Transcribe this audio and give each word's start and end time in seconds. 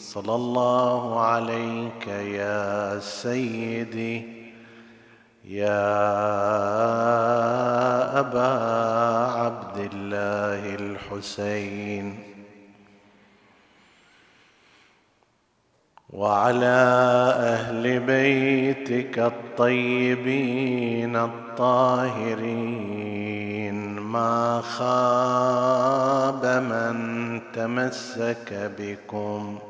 صلى 0.00 0.34
الله 0.34 1.20
عليك 1.20 2.06
يا 2.08 2.98
سيدي 3.00 4.22
يا 5.44 6.00
أبا 8.20 8.52
عبد 9.32 9.90
الله 9.92 10.74
الحسين. 10.74 12.18
وعلى 16.10 16.80
أهل 17.38 18.00
بيتك 18.00 19.18
الطيبين 19.18 21.16
الطاهرين 21.16 22.40
ما 24.00 24.60
خاب 24.60 26.46
من 26.46 27.40
تمسك 27.52 28.72
بكم. 28.78 29.69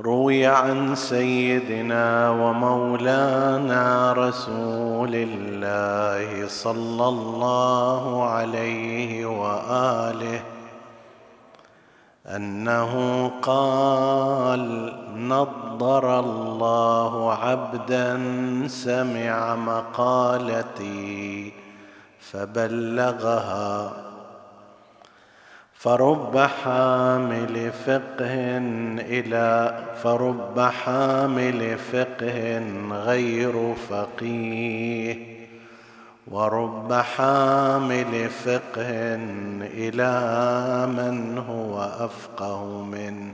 روي 0.00 0.46
عن 0.46 0.94
سيدنا 0.94 2.30
ومولانا 2.30 4.12
رسول 4.12 5.10
الله 5.14 6.48
صلى 6.48 7.08
الله 7.08 8.24
عليه 8.24 9.26
وآله 9.26 10.40
أنه 12.26 12.92
قال 13.42 14.92
نضر 15.14 16.20
الله 16.20 17.32
عبدا 17.32 18.20
سمع 18.68 19.56
مقالتي 19.56 21.52
فبلغها 22.20 23.92
فرب 25.78 26.38
حامل 26.38 27.70
فقه 27.86 28.58
إلى 28.98 29.78
فرب 30.02 30.60
حامل 30.60 31.78
فقه 31.78 32.62
غير 32.90 33.74
فقيه. 33.74 35.38
ورب 36.26 36.92
حامل 36.92 38.28
فقه 38.28 39.14
إلى 39.62 40.12
من 40.86 41.38
هو 41.38 41.82
أفقه 41.82 42.82
منه. 42.82 43.32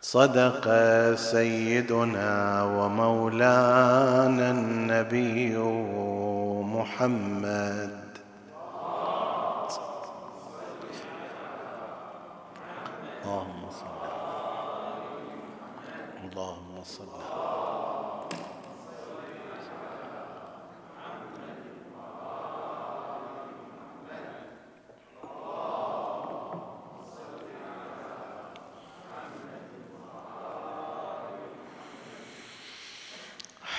صدق 0.00 0.68
سيدنا 1.14 2.62
ومولانا 2.64 4.50
النبي 4.50 5.58
محمد 6.62 8.08
اللهم 13.28 13.70
صل 13.70 13.86
اللهم 16.24 16.82
صل 16.82 17.08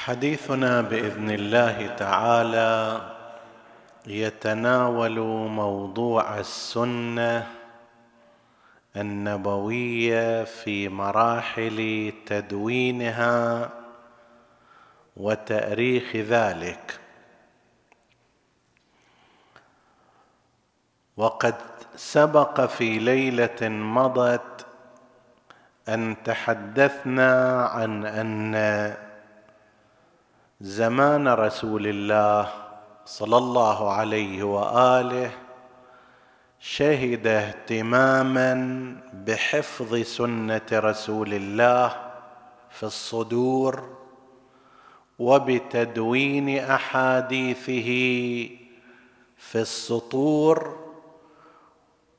حديثنا 0.09 0.81
بإذن 0.81 1.31
الله 1.31 1.87
تعالى 1.87 3.01
يتناول 4.07 5.19
موضوع 5.49 6.39
السنة 6.39 7.47
النبوية 8.97 10.43
في 10.43 10.89
مراحل 10.89 12.13
تدوينها 12.25 13.69
وتأريخ 15.17 16.15
ذلك. 16.15 16.99
وقد 21.17 21.55
سبق 21.95 22.61
في 22.65 22.99
ليلة 22.99 23.69
مضت 23.69 24.65
أن 25.89 26.15
تحدثنا 26.23 27.63
عن 27.65 28.05
أن 28.05 29.08
زمان 30.61 31.27
رسول 31.27 31.87
الله 31.87 32.49
صلى 33.05 33.37
الله 33.37 33.91
عليه 33.91 34.43
وآله 34.43 35.31
شهد 36.59 37.27
اهتماما 37.27 38.53
بحفظ 39.13 39.95
سنة 39.95 40.61
رسول 40.73 41.33
الله 41.33 41.95
في 42.69 42.83
الصدور 42.83 43.97
وبتدوين 45.19 46.59
أحاديثه 46.59 47.89
في 49.37 49.55
السطور 49.55 50.77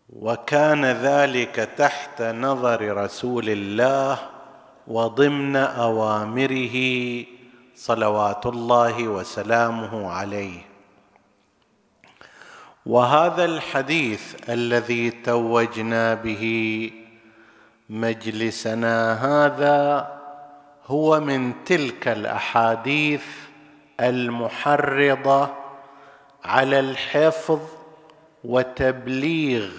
وكان 0.09 0.85
ذلك 0.85 1.55
تحت 1.77 2.23
نظر 2.23 2.97
رسول 2.97 3.49
الله 3.49 4.19
وضمن 4.87 5.57
أوامره 5.57 6.77
صلوات 7.81 8.47
الله 8.47 9.09
وسلامه 9.09 10.11
عليه. 10.13 10.61
وهذا 12.87 13.45
الحديث 13.45 14.51
الذي 14.51 15.11
توجنا 15.11 16.15
به 16.15 16.45
مجلسنا 17.91 18.97
هذا 19.27 19.81
هو 20.87 21.21
من 21.21 21.65
تلك 21.65 22.09
الأحاديث 22.09 23.25
المحرضة 24.01 25.49
على 26.45 26.81
الحفظ 26.81 27.61
وتبليغ 28.45 29.71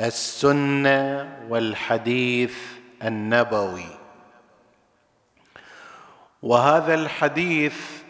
السنة 0.00 1.28
والحديث 1.48 2.56
النبوي. 3.02 4.01
وهذا 6.42 6.94
الحديث 6.94 8.02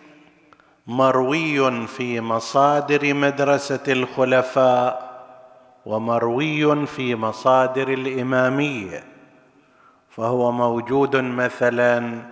مروي 0.86 1.86
في 1.86 2.20
مصادر 2.20 3.14
مدرسة 3.14 3.80
الخلفاء 3.88 5.12
ومروي 5.86 6.86
في 6.86 7.14
مصادر 7.14 7.88
الإمامية 7.88 9.04
فهو 10.10 10.52
موجود 10.52 11.16
مثلا 11.16 12.22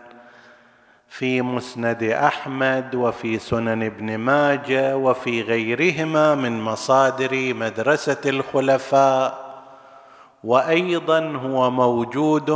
في 1.08 1.42
مسند 1.42 2.02
أحمد 2.02 2.94
وفي 2.94 3.38
سنن 3.38 3.82
ابن 3.82 4.18
ماجه 4.18 4.96
وفي 4.96 5.42
غيرهما 5.42 6.34
من 6.34 6.60
مصادر 6.62 7.54
مدرسة 7.54 8.20
الخلفاء 8.26 9.50
وأيضا 10.44 11.20
هو 11.20 11.70
موجود 11.70 12.50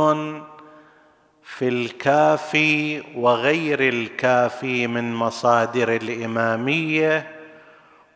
في 1.45 1.67
الكافي 1.67 3.03
وغير 3.15 3.79
الكافي 3.79 4.87
من 4.87 5.15
مصادر 5.15 5.95
الإمامية 5.95 7.27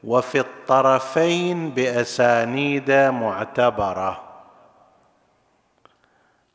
وفي 0.03 0.39
الطرفين 0.39 1.69
بأسانيد 1.69 2.91
معتبرة. 2.91 4.21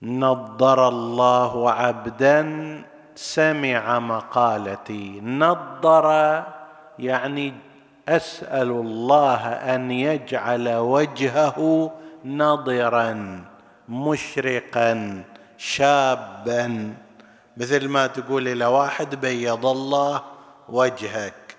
نضر 0.02 0.88
الله 0.88 1.70
عبدا 1.70 2.42
سمع 3.14 3.98
مقالتي. 3.98 5.20
نضر 5.20 6.42
يعني 6.98 7.54
أسأل 8.08 8.70
الله 8.70 9.48
أن 9.48 9.90
يجعل 9.90 10.68
وجهه 10.68 11.90
نضرا 12.24 13.44
مشرقا. 13.88 15.24
شابا. 15.58 16.94
مثل 17.56 17.88
ما 17.88 18.06
تقول 18.06 18.48
إلى 18.48 18.66
واحد 18.66 19.14
بيض 19.14 19.66
الله 19.66 20.22
وجهك. 20.68 21.56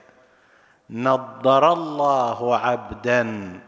نضر 0.90 1.74
الله 1.74 2.58
عبدا. 2.58 3.60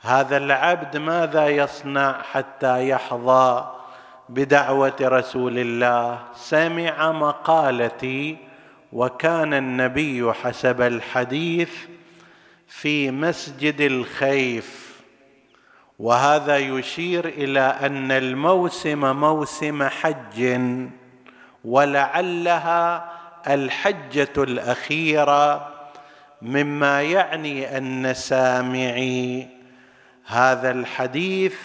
هذا 0.00 0.36
العبد 0.36 0.96
ماذا 0.96 1.48
يصنع 1.48 2.22
حتى 2.22 2.88
يحظى 2.88 3.72
بدعوة 4.28 4.96
رسول 5.00 5.58
الله؟ 5.58 6.18
سمع 6.34 7.12
مقالتي 7.12 8.36
وكان 8.92 9.54
النبي 9.54 10.32
حسب 10.32 10.80
الحديث 10.80 11.70
في 12.68 13.10
مسجد 13.10 13.80
الخيف. 13.80 14.85
وهذا 15.98 16.58
يشير 16.58 17.28
إلى 17.28 17.60
أن 17.60 18.12
الموسم 18.12 19.16
موسم 19.16 19.82
حج 19.88 20.60
ولعلها 21.64 23.12
الحجة 23.46 24.32
الأخيرة 24.38 25.72
مما 26.42 27.02
يعني 27.02 27.78
أن 27.78 28.14
سامعي 28.14 29.48
هذا 30.26 30.70
الحديث 30.70 31.56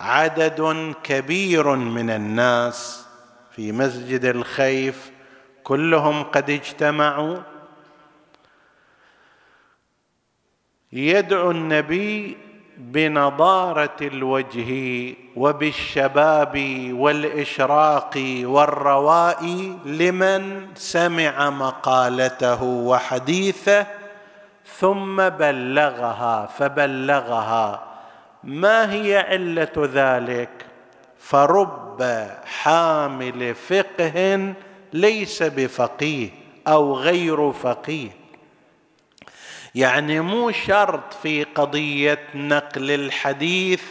عدد 0.00 0.94
كبير 1.02 1.74
من 1.76 2.10
الناس 2.10 3.06
في 3.50 3.72
مسجد 3.72 4.24
الخيف 4.24 5.10
كلهم 5.64 6.22
قد 6.22 6.50
اجتمعوا. 6.50 7.38
يدعو 10.92 11.50
النبي 11.50 12.36
بنضارة 12.78 13.96
الوجه 14.02 14.70
وبالشباب 15.36 16.56
والإشراق 16.92 18.42
والرواء 18.44 19.44
لمن 19.84 20.66
سمع 20.74 21.50
مقالته 21.50 22.62
وحديثه 22.62 23.86
ثم 24.78 25.28
بلغها 25.28 26.46
فبلغها. 26.46 27.82
ما 28.44 28.92
هي 28.92 29.18
علة 29.18 29.72
ذلك؟ 29.76 30.50
فرب 31.18 32.26
حامل 32.44 33.54
فقه 33.54 34.52
ليس 34.92 35.42
بفقيه 35.42 36.28
أو 36.68 36.94
غير 36.94 37.52
فقيه. 37.52 38.23
يعني 39.74 40.20
مو 40.20 40.50
شرط 40.50 41.14
في 41.22 41.44
قضية 41.44 42.18
نقل 42.34 42.90
الحديث 42.90 43.82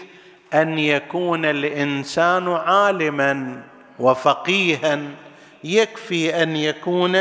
أن 0.54 0.80
يكون 0.80 1.46
الإنسان 1.46 2.48
عالما 2.48 3.64
وفقيها 4.00 5.00
يكفي 5.64 6.44
أن 6.44 6.56
يكون 6.56 7.18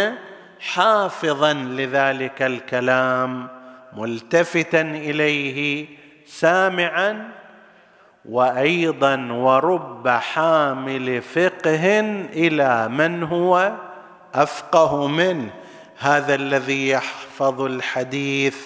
حافظا 0.61 1.53
لذلك 1.53 2.43
الكلام 2.43 3.49
ملتفتا 3.97 4.81
إليه 4.81 5.87
سامعا 6.26 7.29
وأيضا 8.25 9.32
ورب 9.32 10.09
حامل 10.09 11.23
فقه 11.23 12.00
إلى 12.32 12.88
من 12.88 13.23
هو 13.23 13.73
أفقه 14.35 15.06
منه. 15.06 15.50
هذا 16.02 16.34
الذي 16.34 16.88
يحفظ 16.88 17.60
الحديث 17.60 18.56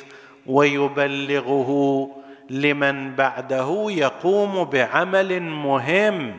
ويبلغه 0.47 2.11
لمن 2.50 3.15
بعده 3.15 3.87
يقوم 3.88 4.65
بعمل 4.65 5.43
مهم 5.43 6.37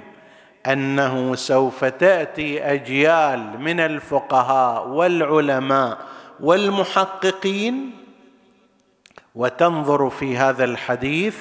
أنه 0.68 1.36
سوف 1.36 1.86
تأتي 1.86 2.64
أجيال 2.64 3.62
من 3.62 3.80
الفقهاء 3.80 4.88
والعلماء 4.88 5.98
والمحققين 6.40 7.92
وتنظر 9.36 10.10
في 10.10 10.38
هذا 10.38 10.64
الحديث 10.64 11.38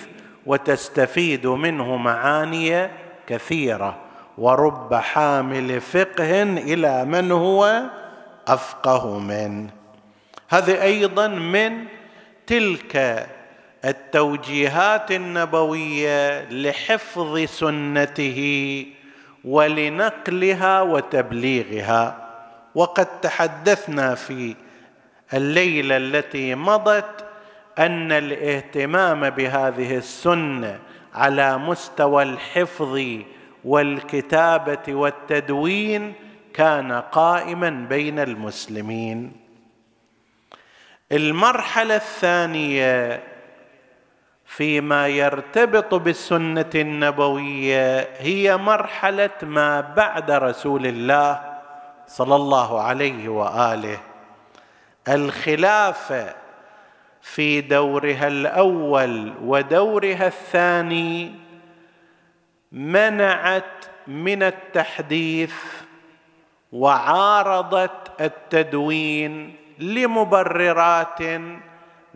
وتستفيد 0.46 1.46
منه 1.46 1.96
معاني 1.96 2.88
كثيرة 3.26 3.96
ورب 4.38 4.94
حامل 4.94 5.80
فقه 5.80 6.42
إلى 6.42 7.04
من 7.04 7.32
هو 7.32 7.82
أفقه 8.48 9.18
منه 9.18 9.70
هذه 10.48 10.82
أيضا 10.82 11.28
من 11.28 11.84
تلك 12.46 13.26
التوجيهات 13.84 15.12
النبوية 15.12 16.48
لحفظ 16.50 17.38
سنته 17.44 18.86
ولنقلها 19.44 20.82
وتبليغها. 20.82 22.26
وقد 22.74 23.20
تحدثنا 23.20 24.14
في 24.14 24.54
الليلة 25.34 25.96
التي 25.96 26.54
مضت 26.54 27.24
أن 27.78 28.12
الاهتمام 28.12 29.30
بهذه 29.30 29.96
السنة 29.96 30.78
على 31.14 31.58
مستوى 31.58 32.22
الحفظ 32.22 33.00
والكتابة 33.64 34.94
والتدوين 34.94 36.14
كان 36.56 36.92
قائما 36.92 37.70
بين 37.70 38.18
المسلمين. 38.18 39.32
المرحلة 41.12 41.96
الثانية 41.96 43.22
فيما 44.44 45.08
يرتبط 45.08 45.94
بالسنة 45.94 46.70
النبوية 46.74 48.08
هي 48.18 48.56
مرحلة 48.56 49.30
ما 49.42 49.80
بعد 49.80 50.30
رسول 50.30 50.86
الله 50.86 51.58
صلى 52.06 52.36
الله 52.36 52.80
عليه 52.80 53.28
وآله. 53.28 53.98
الخلافه 55.08 56.34
في 57.22 57.60
دورها 57.60 58.28
الأول 58.28 59.34
ودورها 59.42 60.26
الثاني 60.26 61.34
منعت 62.72 63.84
من 64.06 64.42
التحديث 64.42 65.54
وعارضت 66.72 68.20
التدوين 68.20 69.56
لمبررات 69.78 71.18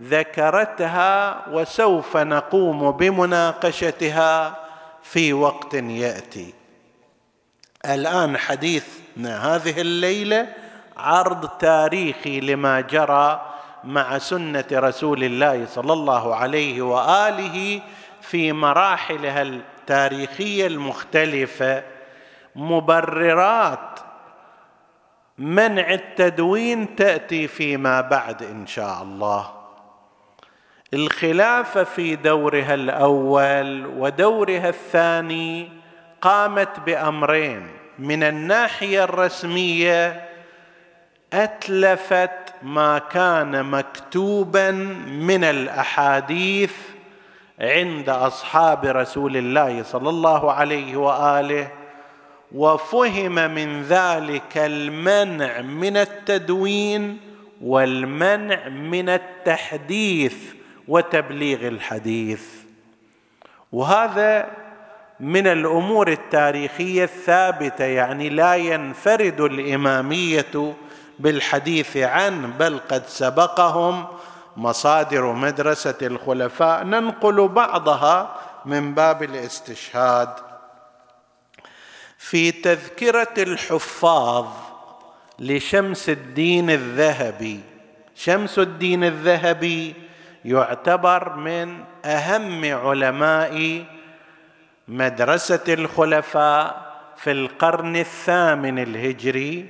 ذكرتها 0.01 1.37
وسوف 1.49 2.17
نقوم 2.17 2.91
بمناقشتها 2.91 4.57
في 5.03 5.33
وقت 5.33 5.75
يأتي. 5.75 6.55
الآن 7.87 8.39
حديثنا 8.39 9.55
هذه 9.55 9.81
الليلة 9.81 10.47
عرض 10.97 11.49
تاريخي 11.49 12.41
لما 12.41 12.81
جرى 12.81 13.47
مع 13.85 14.19
سنة 14.19 14.65
رسول 14.73 15.25
الله 15.25 15.67
صلى 15.67 15.93
الله 15.93 16.35
عليه 16.35 16.83
وآله 16.83 17.81
في 18.21 18.53
مراحلها 18.53 19.43
التاريخية 19.43 20.67
المختلفة. 20.67 21.83
مبررات 22.57 24.01
منع 25.41 25.91
التدوين 25.91 26.97
تأتي 26.97 27.49
فيما 27.49 28.01
بعد 28.01 28.43
إن 28.43 28.67
شاء 28.67 29.03
الله. 29.03 29.51
الخلافه 30.95 31.85
في 31.85 32.17
دورها 32.17 32.75
الأول 32.75 33.87
ودورها 33.87 34.69
الثاني 34.69 35.69
قامت 36.21 36.81
بأمرين. 36.81 37.69
من 37.99 38.23
الناحية 38.23 39.05
الرسمية 39.05 40.29
أتلفت 41.33 42.55
ما 42.63 42.99
كان 42.99 43.65
مكتوبا 43.65 44.71
من 45.07 45.45
الأحاديث 45.45 46.73
عند 47.61 48.09
أصحاب 48.09 48.85
رسول 48.85 49.37
الله 49.37 49.83
صلى 49.83 50.09
الله 50.09 50.53
عليه 50.53 50.97
وآله 50.97 51.80
وفهم 52.55 53.35
من 53.55 53.83
ذلك 53.83 54.59
المنع 54.59 55.61
من 55.61 55.97
التدوين 55.97 57.21
والمنع 57.63 58.69
من 58.69 59.09
التحديث 59.09 60.35
وتبليغ 60.89 61.69
الحديث. 61.69 62.43
وهذا 63.73 64.51
من 65.21 65.47
الأمور 65.47 66.09
التاريخية 66.09 67.05
الثابتة 67.05 67.85
يعني 67.85 68.29
لا 68.29 68.55
ينفرد 68.55 69.41
الإمامية 69.41 70.75
بالحديث 71.19 71.97
عنه 71.97 72.49
بل 72.59 72.81
قد 72.91 73.07
سبقهم 73.07 74.07
مصادر 74.57 75.33
مدرسة 75.33 75.99
الخلفاء. 76.03 76.85
ننقل 76.85 77.49
بعضها 77.49 78.37
من 78.67 78.95
باب 78.95 79.23
الاستشهاد. 79.23 80.50
في 82.21 82.53
تذكرة 82.53 83.35
الحفاظ 83.39 84.47
لشمس 85.39 86.09
الدين 86.09 86.71
الذهبي. 86.71 87.61
شمس 88.15 88.59
الدين 88.59 89.05
الذهبي 89.05 89.95
يعتبر 90.45 91.37
من 91.37 91.85
أهم 92.05 92.75
علماء 92.75 93.85
مدرسة 94.89 95.65
الخلفاء 95.69 96.91
في 97.17 97.31
القرن 97.31 97.97
الثامن 97.97 98.79
الهجري 98.79 99.67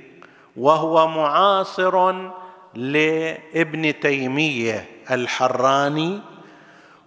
وهو 0.57 1.07
معاصر 1.07 2.13
لابن 2.75 3.99
تيمية 3.99 4.85
الحراني 5.11 6.19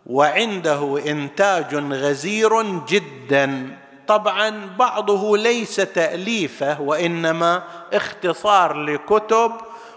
وعنده 0.06 1.10
إنتاج 1.10 1.74
غزير 1.74 2.62
جدا 2.86 3.78
طبعا 4.06 4.68
بعضه 4.78 5.37
ليس 5.37 5.76
تأليفه 5.76 6.80
وإنما 6.80 7.62
اختصار 7.92 8.76
لكتب 8.76 9.52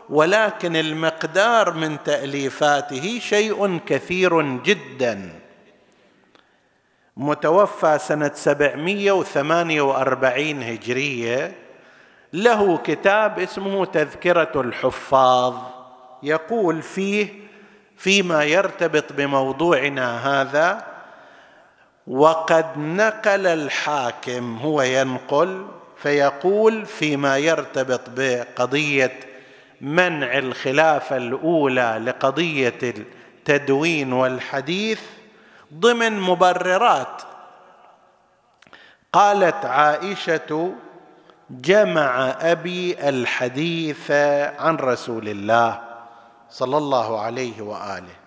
ولكن 0.09 0.75
المقدار 0.75 1.73
من 1.73 2.03
تأليفاته 2.03 3.19
شيء 3.19 3.79
كثير 3.85 4.41
جدا. 4.57 5.39
متوفى 7.17 7.97
سنة 7.99 8.31
748 8.33 10.63
هجرية. 10.63 11.55
له 12.33 12.77
كتاب 12.77 13.39
اسمه 13.39 13.85
تذكرة 13.85 14.61
الحفاظ. 14.61 15.55
يقول 16.23 16.81
فيه 16.81 17.33
فيما 17.97 18.43
يرتبط 18.43 19.13
بموضوعنا 19.13 20.41
هذا 20.41 20.96
وقد 22.07 22.77
نقل 22.77 23.47
الحاكم 23.47 24.57
هو 24.57 24.81
ينقل 24.81 25.67
فيقول 25.97 26.85
فيما 26.85 27.37
يرتبط 27.37 28.01
بقضية 28.07 29.19
منع 29.81 30.37
الخلافة 30.37 31.17
الأولى 31.17 32.01
لقضية 32.05 32.79
التدوين 32.83 34.13
والحديث 34.13 35.01
ضمن 35.73 36.19
مبررات. 36.19 37.21
قالت 39.13 39.65
عائشة 39.65 40.73
جمع 41.49 42.35
أبي 42.41 43.09
الحديث 43.09 44.11
عن 44.59 44.75
رسول 44.75 45.29
الله 45.29 45.81
صلى 46.49 46.77
الله 46.77 47.19
عليه 47.19 47.61
وآله. 47.61 48.26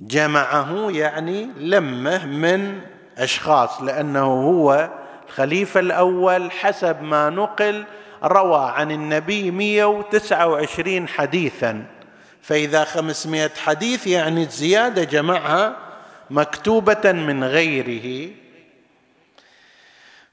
جمعه 0.00 0.90
يعني 0.90 1.48
لمه 1.56 2.26
من 2.26 2.80
أشخاص 3.18 3.82
لأنه 3.82 4.26
هو 4.26 4.90
الخليفة 5.28 5.80
الأول 5.80 6.50
حسب 6.50 7.02
ما 7.02 7.30
نقل 7.30 7.84
روى 8.24 8.72
عن 8.76 8.90
النبي 8.90 9.50
129 9.50 11.08
حديثا. 11.08 11.84
فإذا 12.42 12.84
500 12.84 13.50
حديث 13.64 14.06
يعني 14.06 14.42
الزيادة 14.42 15.04
جمعها 15.04 15.76
مكتوبة 16.30 17.12
من 17.12 17.44
غيره. 17.44 18.30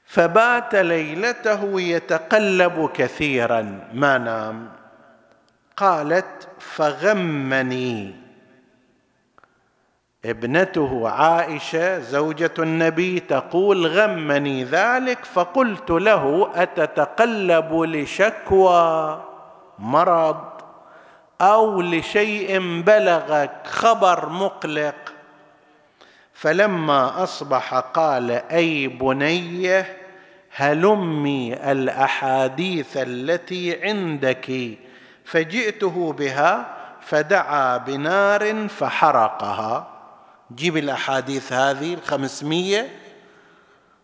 فبات 0.04 0.74
ليلته 0.74 1.80
يتقلب 1.80 2.90
كثيرا. 2.94 3.88
ما 3.92 4.18
نام؟ 4.18 4.68
قالت 5.76 6.48
فغمني. 6.58 8.25
ابنته 10.30 11.08
عائشة 11.08 11.98
زوجة 11.98 12.54
النبي 12.58 13.20
تقول 13.20 13.86
غمني 13.86 14.64
ذلك 14.64 15.24
فقلت 15.24 15.90
له 15.90 16.50
أتتقلب 16.54 17.74
لشكوى 17.74 19.22
مرض 19.78 20.44
أو 21.40 21.80
لشيء 21.80 22.82
بلغك 22.82 23.66
خبر 23.66 24.28
مقلق؟ 24.28 24.94
فلما 26.34 27.22
أصبح 27.22 27.74
قال 27.74 28.30
أي 28.30 28.88
بنيه 28.88 29.96
هلمي 30.56 31.54
الأحاديث 31.72 32.96
التي 32.96 33.82
عندك. 33.82 34.76
فجئته 35.24 36.12
بها 36.12 36.66
فدعا 37.00 37.76
بنار 37.76 38.68
فحرقها. 38.68 39.95
جيب 40.54 40.76
الأحاديث 40.76 41.52
هذه 41.52 41.94
الخمسمية. 41.94 42.88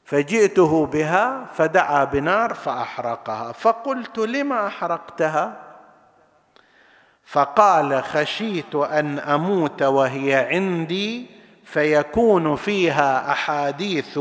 فجئته 0.05 0.87
بها 0.87 1.47
فدعا 1.55 2.05
بنار 2.05 2.55
فأحرقها. 2.55 3.53
فقلت 3.53 4.19
لما 4.19 4.67
أحرقتها؟ 4.67 5.73
فقال 7.25 8.03
خشيت 8.03 8.75
أن 8.75 9.19
أموت 9.19 9.83
وهي 9.83 10.35
عندي 10.35 11.27
فيكون 11.65 12.57
فيها 12.57 13.33
أحاديث 13.33 14.19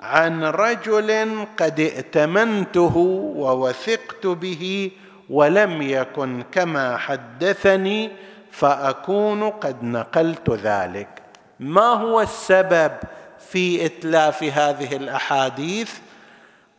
عن 0.00 0.44
رجل 0.44 1.38
قد 1.56 1.80
ائتمنته 1.80 2.96
ووثقت 3.36 4.26
به 4.26 4.90
ولم 5.30 5.82
يكن 5.82 6.42
كما 6.52 6.96
حدثني 6.96 8.10
فأكون 8.50 9.50
قد 9.50 9.84
نقلت 9.84 10.50
ذلك. 10.50 11.23
ما 11.60 11.92
هو 11.92 12.20
السبب 12.20 12.92
في 13.38 13.86
إتلاف 13.86 14.42
هذه 14.42 14.96
الأحاديث؟ 14.96 15.92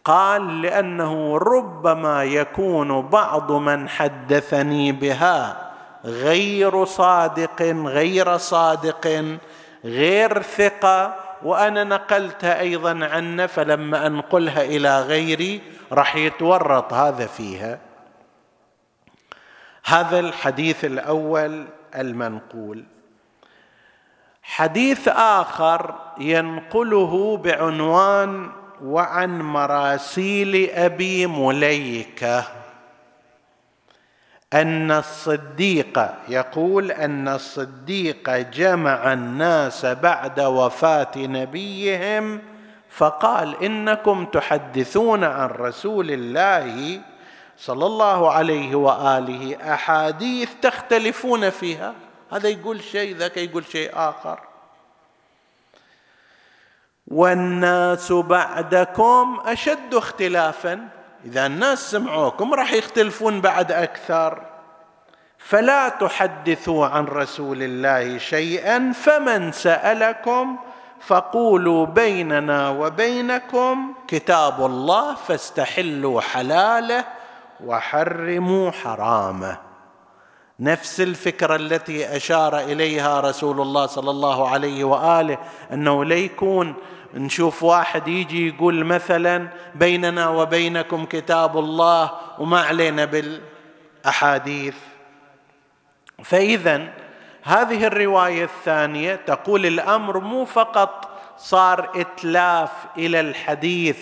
قال 0.06 0.62
لأنه 0.62 1.38
ربما 1.38 2.24
يكون 2.24 3.02
بعض 3.02 3.52
من 3.52 3.90
حدثني 3.90 4.92
بها 4.92 5.72
غير 6.06 6.86
صادق 6.86 7.62
غير 7.86 8.38
صادق 8.38 9.26
غير 9.86 10.42
ثقة 10.42 11.16
وأنا 11.44 11.84
نقلتها 11.84 12.60
أيضا 12.60 13.06
عنه 13.06 13.46
فلما 13.46 14.08
أنقلها 14.08 14.64
إلى 14.64 15.02
غيري 15.02 15.62
راح 15.92 16.16
يتورط 16.16 16.94
هذا 16.94 17.26
فيها. 17.26 17.80
هذا 19.86 20.20
الحديث 20.20 20.86
الأول 20.86 21.66
المنقول. 21.96 22.86
حديث 24.48 25.08
آخر 25.08 25.96
ينقله 26.18 27.38
بعنوان 27.38 28.52
وعن 28.84 29.42
مراسيل 29.42 30.70
أبي 30.70 31.28
مليكة. 31.28 32.44
أن 34.54 34.92
الصديق 34.92 36.10
يقول 36.28 36.92
أن 36.92 37.28
الصديق 37.28 38.30
جمع 38.30 39.14
الناس 39.14 39.86
بعد 39.86 40.40
وفاة 40.40 41.12
نبيهم 41.18 42.42
فقال 42.90 43.64
إنكم 43.64 44.26
تحدثون 44.26 45.24
عن 45.24 45.50
رسول 45.50 46.12
الله 46.12 47.02
صلى 47.58 47.86
الله 47.86 48.32
عليه 48.32 48.76
وآله. 48.76 49.74
أحاديث 49.74 50.50
تختلفون 50.62 51.50
فيها. 51.50 51.94
هذا 52.36 52.50
يقول 52.50 52.84
شيء 52.84 53.16
ذاك 53.16 53.38
يقول 53.38 53.66
شيء 53.66 53.92
آخر. 53.94 54.40
والناس 57.08 58.12
بعدكم 58.12 59.42
أشد 59.46 59.94
اختلافا. 59.94 60.88
إذا 61.26 61.46
الناس 61.46 61.92
سمعوكم 61.92 62.54
راح 62.54 62.74
يختلفون 62.74 63.42
بعد 63.42 63.72
أكثر. 63.72 64.46
فلا 65.38 65.90
تحدثوا 65.90 66.86
عن 66.86 67.06
رسول 67.06 67.64
الله 67.64 68.18
شيئا 68.18 68.92
فمن 68.92 69.52
سألكم 69.52 70.58
فقولوا 71.02 71.86
بيننا 71.86 72.70
وبينكم 72.70 73.94
كتاب 74.08 74.66
الله 74.66 75.16
فاستحلوا 75.16 76.22
حلاله 76.22 77.06
وحرموا 77.64 78.72
حرامه. 78.72 79.65
نفس 80.60 81.02
الفكرة 81.02 81.56
التي 81.56 82.16
أشار 82.16 82.60
إليها 82.60 83.20
رسول 83.20 83.62
الله 83.62 83.86
صلى 83.86 84.12
الله 84.12 84.50
عليه 84.50 84.84
وآله 84.84 85.38
أنه 85.74 86.06
ليكون 86.06 86.74
نشوف 87.14 87.64
واحد 87.64 88.08
يجي 88.08 88.48
يقول 88.48 88.86
مثلا 88.86 89.48
بيننا 89.76 90.30
وبينكم 90.30 91.06
كتاب 91.06 91.58
الله 91.58 92.12
وما 92.40 92.62
علينا 92.62 93.06
بالأحاديث. 93.06 94.76
فاذا 96.24 96.88
هذه 97.44 97.88
الرواية 97.88 98.44
الثانية 98.44 99.16
تقول 99.16 99.66
الأمر 99.66 100.20
مو 100.20 100.46
فقط 100.46 101.10
صار 101.38 101.92
إتلاف 101.96 102.72
إلى 102.98 103.20
الحديث 103.20 103.98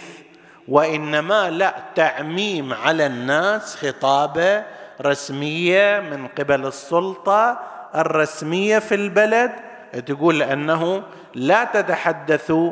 وإنما 0.68 1.50
لا 1.50 1.76
تعميم 1.96 2.74
على 2.74 3.06
الناس 3.06 3.76
خطابه 3.76 4.64
رسمية 5.02 6.00
من 6.00 6.28
قبل 6.28 6.66
السلطة 6.66 7.60
الرسمية 7.96 8.80
في 8.80 8.96
البلد 8.96 9.52
تقول 10.06 10.42
أنه 10.42 11.04
لا 11.36 11.64
تتحدثوا 11.64 12.72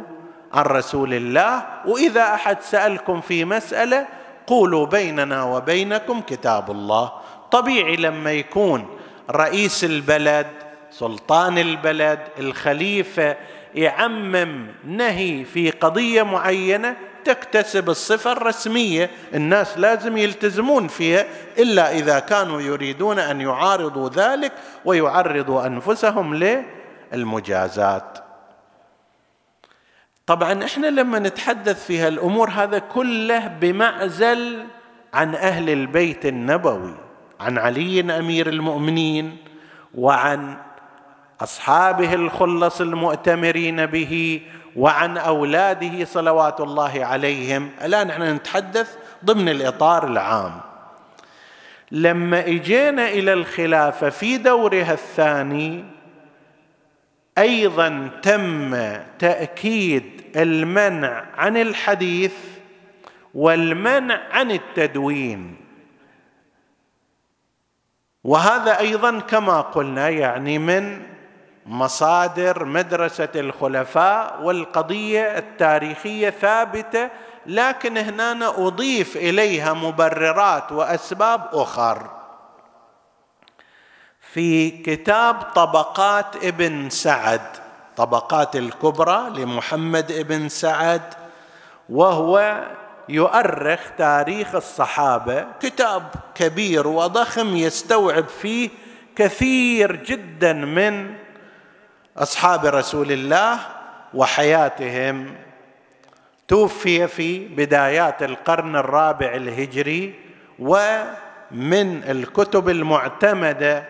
عن 0.53 0.63
رسول 0.63 1.13
الله 1.13 1.63
وإذا 1.85 2.33
أحد 2.33 2.61
سألكم 2.61 3.21
في 3.21 3.45
مسألة 3.45 4.07
قولوا 4.47 4.85
بيننا 4.85 5.43
وبينكم 5.43 6.21
كتاب 6.21 6.71
الله. 6.71 7.11
طبيعي 7.51 7.95
لما 7.95 8.31
يكون 8.31 8.97
رئيس 9.31 9.83
البلد 9.83 10.47
سلطان 10.91 11.57
البلد 11.57 12.19
الخليفة 12.39 13.35
يعمم 13.75 14.67
نهي 14.83 15.45
في 15.45 15.69
قضية 15.71 16.23
معينة 16.23 16.95
تكتسب 17.23 17.89
الصفة 17.89 18.31
الرسمية 18.31 19.09
الناس 19.33 19.77
لازم 19.77 20.17
يلتزمون 20.17 20.87
فيها 20.87 21.25
إلا 21.57 21.91
إذا 21.91 22.19
كانوا 22.19 22.61
يريدون 22.61 23.19
أن 23.19 23.41
يعارضوا 23.41 24.09
ذلك 24.09 24.51
ويعرضوا 24.85 25.65
أنفسهم 25.65 26.43
للمجازات. 27.13 28.17
طبعا 30.25 30.63
إحنا 30.65 30.87
لما 30.87 31.19
نتحدث 31.19 31.85
في 31.85 31.99
هالأمور 31.99 32.49
هذا 32.49 32.79
كله 32.79 33.47
بمعزل 33.47 34.65
عن 35.13 35.35
أهل 35.35 35.69
البيت 35.69 36.25
النبوي 36.25 36.95
عن 37.39 37.57
علي 37.57 38.19
أمير 38.19 38.49
المؤمنين 38.49 39.37
وعن 39.95 40.57
أصحابه 41.41 42.13
الخلص 42.13 42.81
المؤتمرين 42.81 43.85
به 43.85 44.41
وعن 44.75 45.17
أولاده 45.17 46.05
صلوات 46.05 46.61
الله 46.61 47.05
عليهم. 47.05 47.69
الآن 47.83 48.07
نحن 48.07 48.21
نتحدث 48.21 48.95
ضمن 49.25 49.49
الإطار 49.49 50.07
العام. 50.07 50.61
لما 51.91 52.39
إجينا 52.39 53.07
إلى 53.07 53.33
الخلافة 53.33 54.09
في 54.09 54.37
دورها 54.37 54.93
الثاني 54.93 55.85
أيضا 57.37 58.09
تم 58.21 58.75
تأكيد 59.19 60.21
المنع 60.35 61.25
عن 61.37 61.57
الحديث 61.57 62.33
والمنع 63.33 64.21
عن 64.31 64.51
التدوين. 64.51 65.55
وهذا 68.23 68.79
أيضا 68.79 69.19
كما 69.19 69.61
قلنا 69.61 70.09
يعني 70.09 70.59
من 70.59 71.01
مصادر 71.65 72.65
مدرسة 72.65 73.30
الخلفاء 73.36 74.41
والقضية 74.41 75.38
التاريخية 75.38 76.30
ثابتة 76.30 77.10
لكن 77.46 77.98
هنا 77.98 78.68
أضيف 78.68 79.18
إليها 79.18 79.74
مبررات 79.74 80.72
وأسباب 80.72 81.41
أخر. 81.53 82.10
في 84.34 84.70
كتاب 84.70 85.41
طبقات 85.41 86.46
ابن 86.46 86.89
سعد 86.89 87.41
طبقات 87.98 88.56
الكبرى 88.56 89.30
لمحمد 89.30 90.12
ابن 90.12 90.50
سعد 90.50 91.13
وهو 91.89 92.63
يؤرخ 93.10 93.80
تاريخ 93.98 94.56
الصحابة 94.56 95.46
كتاب 95.60 96.03
كبير 96.36 96.88
وضخم 96.88 97.56
يستوعب 97.56 98.27
فيه 98.27 98.70
كثير 99.15 99.96
جدا 99.96 100.53
من 100.53 101.15
أصحاب 102.18 102.65
رسول 102.65 103.12
الله 103.12 103.60
وحياتهم. 104.13 105.36
توفي 106.48 107.08
في 107.08 107.48
بدايات 107.48 108.24
القرن 108.24 108.75
الرابع 108.75 109.36
الهجري 109.36 110.15
ومن 110.60 112.03
الكتب 112.03 112.70
المعتمدة 112.70 113.84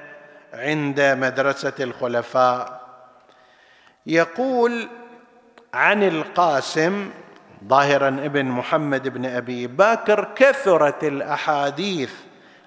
عند 0.54 1.02
مدرسة 1.02 1.74
الخلفاء. 1.80 2.82
يقول 4.06 4.88
عن 5.74 6.04
القاسم 6.04 7.10
ظاهرا 7.68 8.08
ابن 8.08 8.46
محمد 8.46 9.08
بن 9.08 9.26
أبي 9.26 9.68
بكر 9.68 10.28
كثرت 10.36 11.04
الأحاديث 11.04 12.14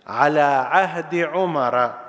على 0.07 0.41
عهد 0.71 1.15
عمر. 1.15 2.04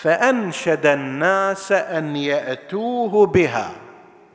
فأنشد 0.00 0.86
الناس 0.86 1.72
أن 1.72 2.16
يأتوه 2.16 3.26
بها. 3.26 3.70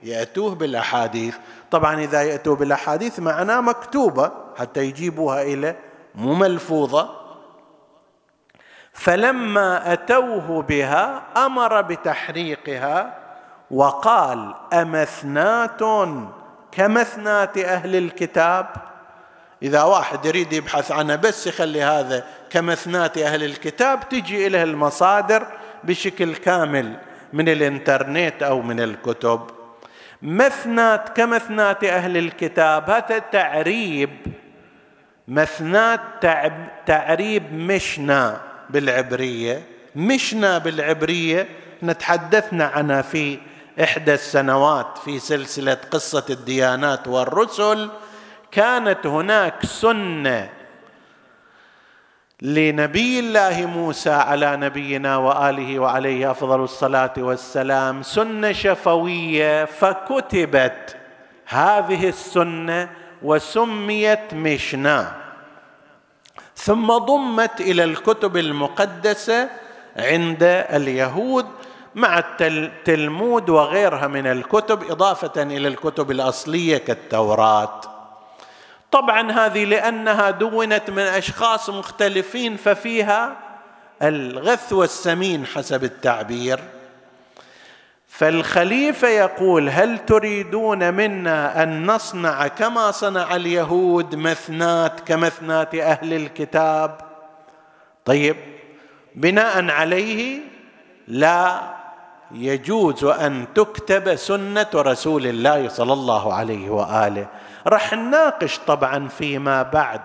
يأتوه 0.03 0.55
بالأحاديث. 0.55 1.35
طبعا 1.71 1.99
إذا 1.99 2.21
يأتوا 2.21 2.55
بالأحاديث 2.55 3.19
معناه 3.19 3.61
مكتوبة 3.61 4.31
حتى 4.57 4.83
يجيبوها 4.83 5.41
إلى 5.41 5.75
مو 6.15 6.33
ملفوظة. 6.33 7.09
فلما 8.93 9.93
أتوه 9.93 10.61
بها 10.61 11.21
أمر 11.37 11.81
بتحريقها 11.81 13.19
وقال 13.71 14.53
أمثنات 14.73 15.79
كمثنات 16.71 17.57
أهل 17.57 17.95
الكتاب؟ 17.95 18.67
إذا 19.63 19.83
واحد 19.83 20.25
يريد 20.25 20.53
يبحث 20.53 20.91
عنها 20.91 21.15
بس 21.15 21.47
يخلي 21.47 21.83
هذا 21.83 22.25
كمثنات 22.49 23.17
أهل 23.17 23.43
الكتاب 23.43 24.09
تجي 24.09 24.47
اليه 24.47 24.63
المصادر 24.63 25.47
بشكل 25.83 26.35
كامل 26.35 26.97
من 27.33 27.49
الإنترنت 27.49 28.43
أو 28.43 28.61
من 28.61 28.79
الكتب. 28.79 29.41
مثنات 30.21 31.09
كمثنات 31.17 31.83
أهل 31.83 32.17
الكتاب 32.17 32.89
هذا 32.89 33.19
تعريب 33.19 34.09
مثنات 35.27 35.99
تعريب 36.85 37.53
مشنا 37.53 38.41
بالعبرية. 38.69 39.63
مشنا 39.95 40.57
بالعبرية 40.57 41.47
نتحدثنا 41.83 42.65
عنها 42.65 43.01
في 43.01 43.37
إحدى 43.83 44.13
السنوات 44.13 44.97
في 44.97 45.19
سلسلة 45.19 45.77
قصة 45.91 46.25
الديانات 46.29 47.07
والرسل. 47.07 47.89
كانت 48.51 49.05
هناك 49.07 49.65
سنة 49.65 50.49
لنبي 52.41 53.19
الله 53.19 53.65
موسى 53.65 54.09
على 54.09 54.57
نبينا 54.57 55.17
وآله 55.17 55.79
وعليه 55.79 56.31
أفضل 56.31 56.63
الصلاة 56.63 57.13
والسلام 57.17 58.03
سنة 58.03 58.51
شفوية 58.51 59.65
فكتبت 59.65 60.95
هذه 61.45 62.09
السنة 62.09 62.89
وسميت 63.23 64.33
مشنا 64.33 65.15
ثم 66.55 66.97
ضمت 66.97 67.61
إلى 67.61 67.83
الكتب 67.83 68.37
المقدسة 68.37 69.49
عند 69.97 70.43
اليهود 70.43 71.45
مع 71.95 72.23
التلمود 72.41 73.49
وغيرها 73.49 74.07
من 74.07 74.27
الكتب 74.27 74.91
إضافة 74.91 75.41
إلى 75.43 75.67
الكتب 75.67 76.11
الأصلية 76.11 76.77
كالتوراة. 76.77 77.81
طبعا 78.91 79.31
هذه 79.31 79.65
لأنها 79.65 80.29
دونت 80.31 80.89
من 80.89 81.03
أشخاص 81.03 81.69
مختلفين 81.69 82.57
ففيها 82.57 83.35
الغث 84.01 84.73
والسمين 84.73 85.45
حسب 85.45 85.83
التعبير. 85.83 86.59
فالخليفة 88.07 89.07
يقول 89.07 89.69
هل 89.69 90.05
تريدون 90.05 90.93
منا 90.93 91.63
أن 91.63 91.85
نصنع 91.85 92.47
كما 92.47 92.91
صنع 92.91 93.35
اليهود 93.35 94.15
مثنات 94.15 94.99
كمثنات 94.99 95.75
أهل 95.75 96.13
الكتاب؟ 96.13 97.01
طيب 98.05 98.35
بناء 99.15 99.69
عليه 99.69 100.39
لا 101.07 101.61
يجوز 102.31 103.03
أن 103.03 103.45
تكتب 103.55 104.15
سنة 104.15 104.67
رسول 104.75 105.27
الله 105.27 105.69
صلى 105.69 105.93
الله 105.93 106.33
عليه 106.33 106.69
وآله. 106.69 107.27
راح 107.67 107.93
نناقش 107.93 108.59
طبعا 108.67 109.07
فيما 109.07 109.63
بعد 109.63 110.01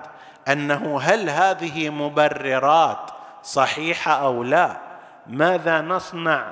أنه 0.49 1.01
هل 1.03 1.31
هذه 1.31 1.90
مبررات 1.90 3.11
صحيحة 3.43 4.12
أو 4.12 4.43
لا؟ 4.45 4.77
ماذا 5.27 5.81
نصنع 5.81 6.45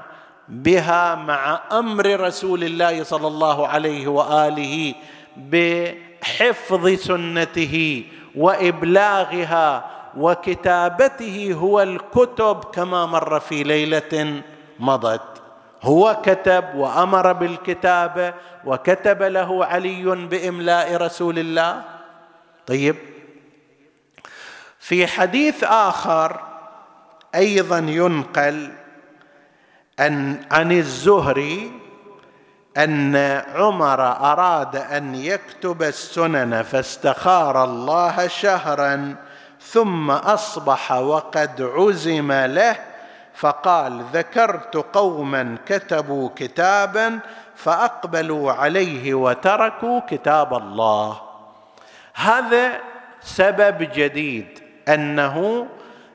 بها 0.49 1.15
مع 1.15 1.61
أمر 1.73 2.21
رسول 2.21 2.65
الله 2.65 3.03
صلى 3.05 3.27
الله 3.27 3.69
عليه 3.69 4.09
وآله 4.09 4.95
بحفظ 5.37 6.89
سنته 6.89 8.05
وإبلاغها 8.37 9.85
وكتابته 10.17 11.53
هو 11.53 11.83
الكتب 11.83 12.65
كما 12.65 13.07
مر 13.07 13.41
في 13.41 13.63
ليلة 13.63 14.43
مضت. 14.81 15.43
هو 15.83 16.17
كتب 16.23 16.65
وأمر 16.75 17.33
بالكتابة 17.33 18.35
وكتب 18.65 19.23
له 19.23 19.65
علي 19.65 20.05
بإملاء 20.05 20.97
رسول 20.97 21.39
الله. 21.39 21.83
طيب. 22.67 22.97
في 24.79 25.07
حديث 25.07 25.65
آخر 25.65 26.41
أيضا 27.35 27.79
ينقل 27.79 28.73
أن 30.01 30.45
عن 30.51 30.73
الزهري 30.73 31.73
أن 32.77 33.17
عمر 33.55 34.03
أراد 34.03 34.77
أن 34.77 35.15
يكتب 35.15 35.83
السنن 35.83 36.63
فاستخار 36.63 37.65
الله 37.65 38.27
شهرا 38.27 39.17
ثم 39.61 40.11
أصبح 40.11 40.93
وقد 40.93 41.63
عزم 41.63 42.33
له 42.33 42.77
فقال 43.35 44.05
ذكرت 44.13 44.77
قوما 44.77 45.57
كتبوا 45.67 46.31
كتابا 46.37 47.19
فأقبلوا 47.65 48.53
عليه 48.53 49.15
وتركوا 49.15 50.01
كتاب 50.09 50.55
الله. 50.55 51.21
هذا 52.15 52.81
سبب 53.21 53.89
جديد 53.95 54.59
أنه 54.89 55.67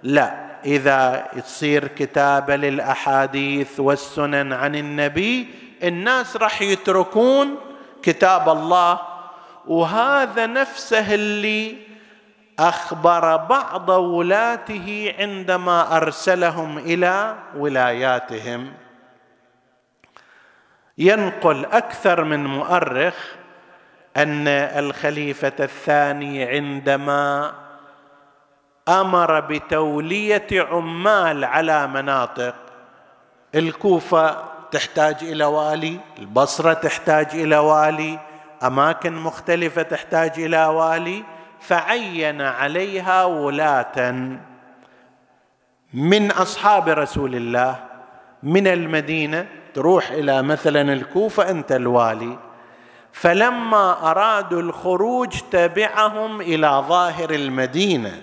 لا 0.04 0.48
إذا 0.66 1.28
تصير 1.36 1.88
كتابه 1.88 2.56
للأحاديث 2.56 3.80
والسنن 3.80 4.54
عن 4.54 4.76
النبي 4.76 5.48
الناس 5.84 6.38
راح 6.38 6.62
يتركون 6.62 7.56
كتاب 8.04 8.50
الله. 8.50 9.00
وهذا 9.68 10.46
نفسه 10.46 11.14
اللي 11.16 11.78
أخبر 12.60 13.36
بعض 13.36 13.90
ولاته 13.90 15.14
عندما 15.20 15.98
أرسلهم 15.98 16.78
إلى 16.78 17.36
ولاياتهم. 17.58 18.74
ينقل 20.98 21.66
أكثر 21.66 22.24
من 22.24 22.46
مؤرخ 22.46 23.16
أن 24.18 24.48
الخليفة 24.48 25.54
الثاني 25.60 26.44
عندما 26.44 27.54
أمر 28.88 29.40
بتولية 29.40 30.48
عمال 30.54 31.44
على 31.44 31.88
مناطق 31.88 32.56
الكوفة 33.56 34.44
تحتاج 34.72 35.16
إلى 35.22 35.46
والي 35.46 36.00
البصرة 36.20 36.74
تحتاج 36.74 37.28
إلى 37.34 37.58
والي 37.58 38.20
أماكن 38.64 39.14
مختلفة 39.14 39.82
تحتاج 39.82 40.32
إلى 40.38 40.66
والي 40.66 41.24
فعين 41.60 42.42
عليها 42.42 43.26
ولاة 43.26 44.12
من 45.94 46.32
أصحاب 46.32 46.90
رسول 46.90 47.36
الله 47.36 47.76
من 48.44 48.68
المدينة 48.68 49.48
تروح 49.74 50.12
إلى 50.12 50.42
مثلا 50.42 50.94
الكوفة 50.94 51.50
أنت 51.50 51.72
الوالي. 51.72 52.38
فلما 53.12 54.12
أرادوا 54.12 54.62
الخروج 54.62 55.40
تبعهم 55.52 56.42
إلى 56.42 56.84
ظاهر 56.88 57.30
المدينة. 57.30 58.22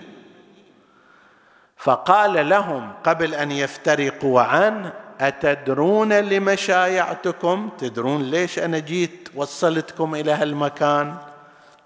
فقال 1.77 2.49
لهم 2.49 2.91
قبل 3.03 3.35
أن 3.35 3.51
يفترقوا 3.51 4.41
عنه 4.41 4.93
أتدرون 5.21 6.13
لم 6.13 6.55
شايعتكم 6.55 7.69
تدرون 7.77 8.21
ليش 8.21 8.59
أنا 8.59 8.79
جيت 8.79 9.29
وصلتكم 9.35 10.15
إلى 10.15 10.31
هالمكان؟ 10.31 11.15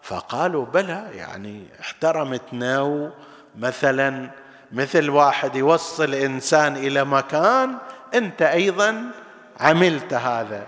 فقالوا 0.02 0.66
بلى 0.66 1.06
يعني 1.14 1.64
احترمتنا 1.82 3.12
مثلا 3.58 4.30
مثل 4.72 5.10
واحد 5.10 5.56
يوصل 5.56 6.14
إنسان 6.14 6.76
إلى 6.76 7.04
مكان 7.06 7.78
أنت 8.14 8.42
أيضا 8.42 9.12
عملت 9.60 10.14
هذا. 10.14 10.68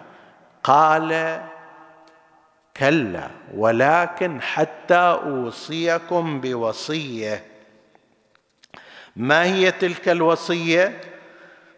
قال 0.63 1.41
كلا 2.77 3.27
ولكن 3.55 4.41
حتى 4.41 5.19
أوصيكم 5.25 6.41
بوصية. 6.41 7.43
ما 9.15 9.43
هي 9.43 9.71
تلك 9.71 10.09
الوصية؟ 10.09 11.01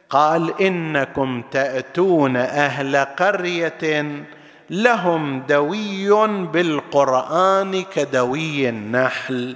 قال 0.10 0.62
إنكم 0.62 1.44
تأتون 1.52 2.36
أهل 2.38 2.98
قرية 2.98 4.24
لهم 4.70 5.42
دوي 5.42 6.28
بالقرآن 6.48 7.84
كدوي 7.84 8.70
النحل 8.70 9.56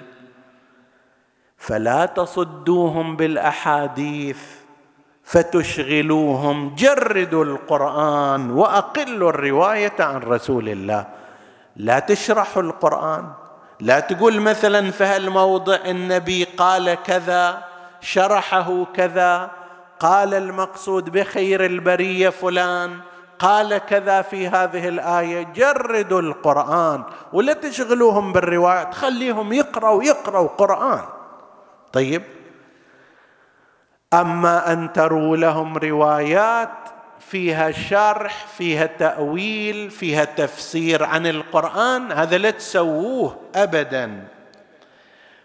فلا 1.58 2.06
تصدوهم 2.06 3.16
بالأحاديث. 3.16 4.42
فتشغلوهم. 5.28 6.76
جردوا 6.76 7.46
القرآن 7.46 8.52
وأقلوا 8.52 9.30
الرواية 9.30 9.96
عن 10.00 10.20
رسول 10.20 10.70
الله. 10.70 11.06
لا 11.76 12.00
تشرحوا 12.00 12.64
القرآن. 12.64 13.26
لا 13.80 14.00
تقول 14.00 14.42
مثلا 14.42 14.92
في 14.92 15.04
هالموضع 15.04 15.76
النبي 15.86 16.44
قال 16.44 16.94
كذا 17.04 17.64
شرحه 18.02 18.86
كذا 18.94 19.52
قال 20.00 20.34
المقصود 20.34 21.10
بخير 21.10 21.66
البرية 21.66 22.30
فلان 22.30 23.00
قال 23.40 23.78
كذا 23.78 24.22
في 24.22 24.48
هذه 24.48 24.88
الآية. 24.88 25.44
جردوا 25.44 26.22
القرآن 26.22 27.04
ولا 27.34 27.54
تشغلوهم 27.54 28.34
بالروايات 28.34 28.94
خليهم 28.94 29.54
يقرأوا 29.54 30.04
يقرأوا 30.04 30.48
قرآن. 30.48 31.04
طيب؟ 31.94 32.37
أما 34.14 34.74
أن 34.74 34.94
تروا 34.94 35.38
لهم 35.38 35.78
روايات 35.78 36.70
فيها 37.20 37.72
شرح 37.72 38.46
فيها 38.58 38.86
تأويل 38.86 39.90
فيها 39.90 40.26
تفسير 40.26 41.04
عن 41.04 41.28
القرآن 41.28 42.12
هذا 42.12 42.38
لا 42.38 42.52
تسووه 42.52 43.38
ابدا. 43.56 44.28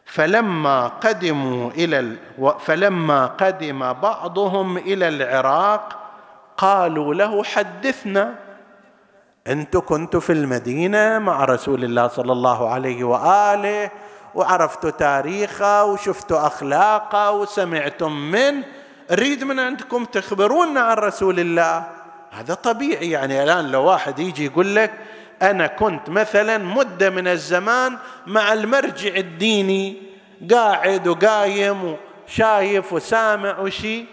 فلما 0.05 0.88
قدموا 0.88 1.70
إلى 1.70 2.16
فلما 2.59 3.27
قدم 3.27 3.92
بعضهم 3.92 4.77
إلى 4.77 5.09
العراق 5.09 5.98
قالوا 6.57 7.14
له 7.14 7.44
حدثنا. 7.44 8.35
أنتم 9.46 9.81
كنتوا 9.81 10.20
في 10.20 10.33
المدينة 10.33 11.18
مع 11.18 11.44
رسول 11.44 11.85
الله 11.85 12.09
صلى 12.09 12.33
الله 12.33 12.68
عليه 12.68 13.05
وآله. 13.05 13.90
وعرفتوا 14.35 14.90
تاريخه 14.90 15.85
وشفتوا 15.85 16.47
أخلاقه 16.47 17.31
وسمعتم 17.31 18.12
منه. 18.12 18.64
أريد 19.11 19.45
من 19.45 19.61
عندكم 19.61 20.05
تخبرونا 20.05 20.81
عن 20.81 20.97
رسول 20.97 21.40
الله؟ 21.40 21.85
هذا 22.31 22.55
طبيعي. 22.55 23.11
يعني 23.11 23.42
الآن 23.42 23.71
لو 23.71 23.85
واحد 23.85 24.18
يجي 24.18 24.45
يقول 24.45 24.77
لك 24.77 24.92
أنا 25.42 25.66
كنت 25.66 26.11
مثلا 26.11 26.59
مدة 26.59 27.11
من 27.11 27.29
الزمان 27.29 27.99
مع 28.27 28.53
المرجع 28.53 29.16
الديني 29.16 30.03
قاعد 30.51 31.09
وقايم 31.09 31.97
وشايف 32.29 32.92
وسامع 32.92 33.59
وشي. 33.59 34.05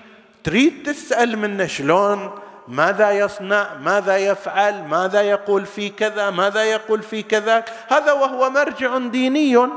تريد 0.43 0.84
تسأل 0.86 1.38
منه 1.38 1.65
شلون؟ 1.65 2.32
ماذا 2.67 3.12
يصنع؟ 3.12 3.73
ماذا 3.73 4.17
يفعل؟ 4.17 4.84
ماذا 4.84 5.21
يقول 5.21 5.65
في 5.65 5.89
كذا؟ 5.89 6.29
ماذا 6.29 6.63
يقول 6.63 7.03
في 7.03 7.23
كذا؟ 7.23 7.65
هذا 7.88 8.12
وهو 8.12 8.49
مرجع 8.49 8.97
ديني. 8.97 9.67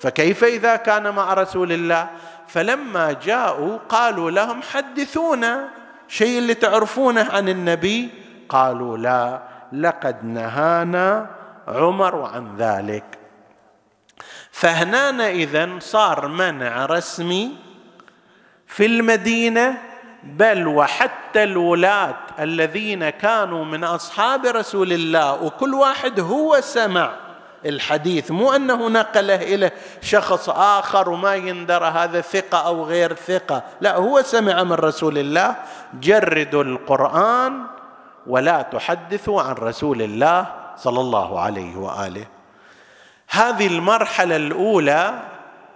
فكيف 0.00 0.44
إذا 0.44 0.76
كان 0.76 1.14
مع 1.14 1.34
رسول 1.34 1.72
الله؟ 1.72 2.08
فلما 2.48 3.12
جاءوا 3.12 3.78
قالوا 3.88 4.30
لهم 4.30 4.62
حدثونا. 4.62 5.68
شيء 6.08 6.38
اللي 6.38 6.54
تعرفونه 6.54 7.28
عن 7.32 7.48
النبي؟ 7.48 8.10
قالوا 8.48 8.98
لا 8.98 9.42
لقد 9.72 10.24
نهانا 10.24 11.30
عمر 11.68 12.22
عن 12.22 12.56
ذلك. 12.56 13.04
فهنا 14.50 15.30
اذا 15.30 15.68
صار 15.78 16.28
منع 16.28 16.86
رسمي 16.86 17.56
في 18.66 18.86
المدينة 18.86 19.78
بل 20.22 20.66
وحتى 20.66 21.42
الولاة 21.42 22.16
الذين 22.38 23.10
كانوا 23.10 23.64
من 23.64 23.84
أصحاب 23.84 24.46
رسول 24.46 24.92
الله 24.92 25.42
وكل 25.42 25.74
واحد 25.74 26.20
هو 26.20 26.60
سمع. 26.60 27.27
الحديث. 27.66 28.30
مو 28.30 28.52
أنه 28.52 28.88
نقله 28.88 29.34
إلى 29.34 29.70
شخص 30.00 30.48
آخر 30.48 31.10
وما 31.10 31.34
يندر 31.34 31.84
هذا 31.84 32.20
ثقة 32.20 32.66
أو 32.66 32.84
غير 32.84 33.14
ثقة. 33.14 33.62
لا 33.80 33.96
هو 33.96 34.22
سمع 34.22 34.62
من 34.62 34.72
رسول 34.72 35.18
الله 35.18 35.56
جردوا 36.00 36.64
القرآن 36.64 37.62
ولا 38.26 38.62
تحدثوا 38.62 39.42
عن 39.42 39.54
رسول 39.54 40.02
الله 40.02 40.46
صلى 40.76 41.00
الله 41.00 41.40
عليه 41.40 41.76
وآله. 41.76 42.26
هذه 43.30 43.66
المرحلة 43.66 44.36
الأولى 44.36 45.22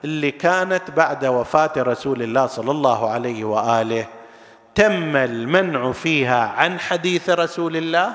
اللي 0.04 0.30
كانت 0.30 0.90
بعد 0.90 1.24
وفاة 1.24 1.72
رسول 1.78 2.22
الله 2.22 2.46
صلى 2.46 2.70
الله 2.70 3.10
عليه 3.10 3.44
وآله. 3.44 4.06
تم 4.74 5.16
المنع 5.16 5.92
فيها 5.92 6.46
عن 6.56 6.80
حديث 6.80 7.30
رسول 7.30 7.76
الله 7.76 8.12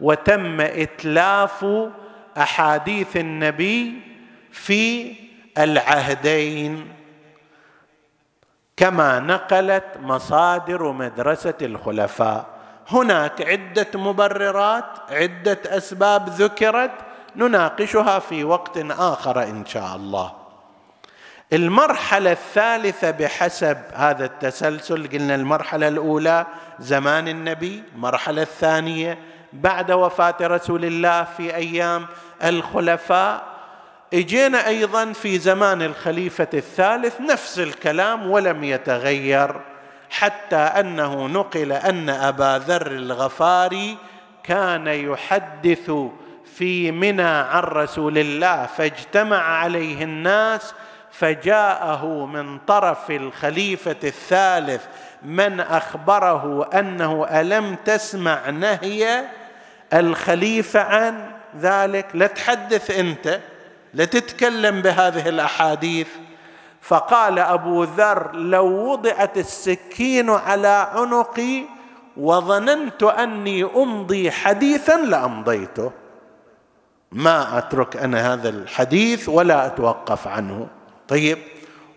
وتم 0.00 0.60
إتلاف 0.60 1.66
أحاديث 2.38 3.16
النبي 3.16 4.00
في 4.52 5.14
العهدين 5.58 6.92
كما 8.76 9.18
نقلت 9.18 9.84
مصادر 10.00 10.92
مدرسة 10.92 11.54
الخلفاء. 11.62 12.46
هناك 12.88 13.42
عدة 13.42 13.86
مبررات 13.94 14.84
عدة 15.10 15.58
أسباب 15.66 16.28
ذكرت 16.28 16.90
نناقشها 17.36 18.18
في 18.18 18.44
وقت 18.44 18.78
آخر 18.90 19.42
إن 19.42 19.66
شاء 19.66 19.96
الله. 19.96 20.32
المرحلة 21.52 22.32
الثالثة 22.32 23.10
بحسب 23.10 23.78
هذا 23.94 24.24
التسلسل 24.24 25.08
قلنا 25.08 25.34
المرحلة 25.34 25.88
الأولى 25.88 26.46
زمان 26.78 27.28
النبي 27.28 27.82
المرحلة 27.94 28.42
الثانية 28.42 29.18
بعد 29.52 29.92
وفاة 29.92 30.36
رسول 30.40 30.84
الله 30.84 31.24
في 31.24 31.56
أيام 31.56 32.06
الخلفاء 32.44 33.42
إجينا 34.14 34.66
أيضا 34.66 35.12
في 35.12 35.38
زمان 35.38 35.82
الخليفة 35.82 36.48
الثالث 36.54 37.20
نفس 37.20 37.58
الكلام 37.58 38.30
ولم 38.30 38.64
يتغير 38.64 39.60
حتى 40.10 40.56
أنه 40.56 41.26
نقل 41.26 41.72
أن 41.72 42.08
أبا 42.08 42.62
ذر 42.66 42.86
الغفاري 42.86 43.96
كان 44.44 44.86
يحدث 44.86 45.92
في 46.54 46.90
منى 46.92 47.22
عن 47.22 47.62
رسول 47.62 48.18
الله 48.18 48.66
فاجتمع 48.66 49.42
عليه 49.42 50.04
الناس 50.04 50.74
فجاءه 51.10 52.26
من 52.26 52.58
طرف 52.58 53.10
الخليفة 53.10 53.96
الثالث 54.04 54.84
من 55.22 55.60
أخبره 55.60 56.70
أنه 56.74 57.26
ألم 57.40 57.76
تسمع 57.84 58.50
نهي 58.50 59.24
الخليفة 59.92 60.80
عن 60.80 61.30
ذلك 61.60 62.06
لا 62.14 62.26
تحدث 62.26 62.90
أنت 62.90 63.40
لا 63.94 64.04
تتكلم 64.04 64.82
بهذه 64.82 65.28
الأحاديث. 65.28 66.08
فقال 66.82 67.38
أبو 67.38 67.84
ذر 67.84 68.36
لو 68.36 68.66
وضعت 68.66 69.38
السكين 69.38 70.30
على 70.30 70.88
عنقي 70.94 71.64
وظننت 72.16 73.02
أني 73.02 73.64
أمضي 73.64 74.30
حديثا 74.30 74.96
لأمضيته. 74.96 75.92
ما 77.12 77.58
أترك 77.58 77.96
أنا 77.96 78.32
هذا 78.32 78.48
الحديث 78.48 79.28
ولا 79.28 79.66
أتوقف 79.66 80.28
عنه. 80.28 80.68
طيب 81.08 81.38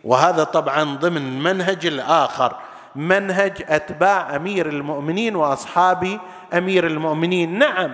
وهذا 0.03 0.43
طبعا 0.43 0.83
ضمن 0.83 1.43
منهج 1.43 1.85
الآخر. 1.85 2.55
منهج 2.95 3.63
أتباع 3.69 4.35
أمير 4.35 4.69
المؤمنين 4.69 5.35
واصحاب 5.35 6.19
أمير 6.53 6.87
المؤمنين. 6.87 7.59
نعم 7.59 7.93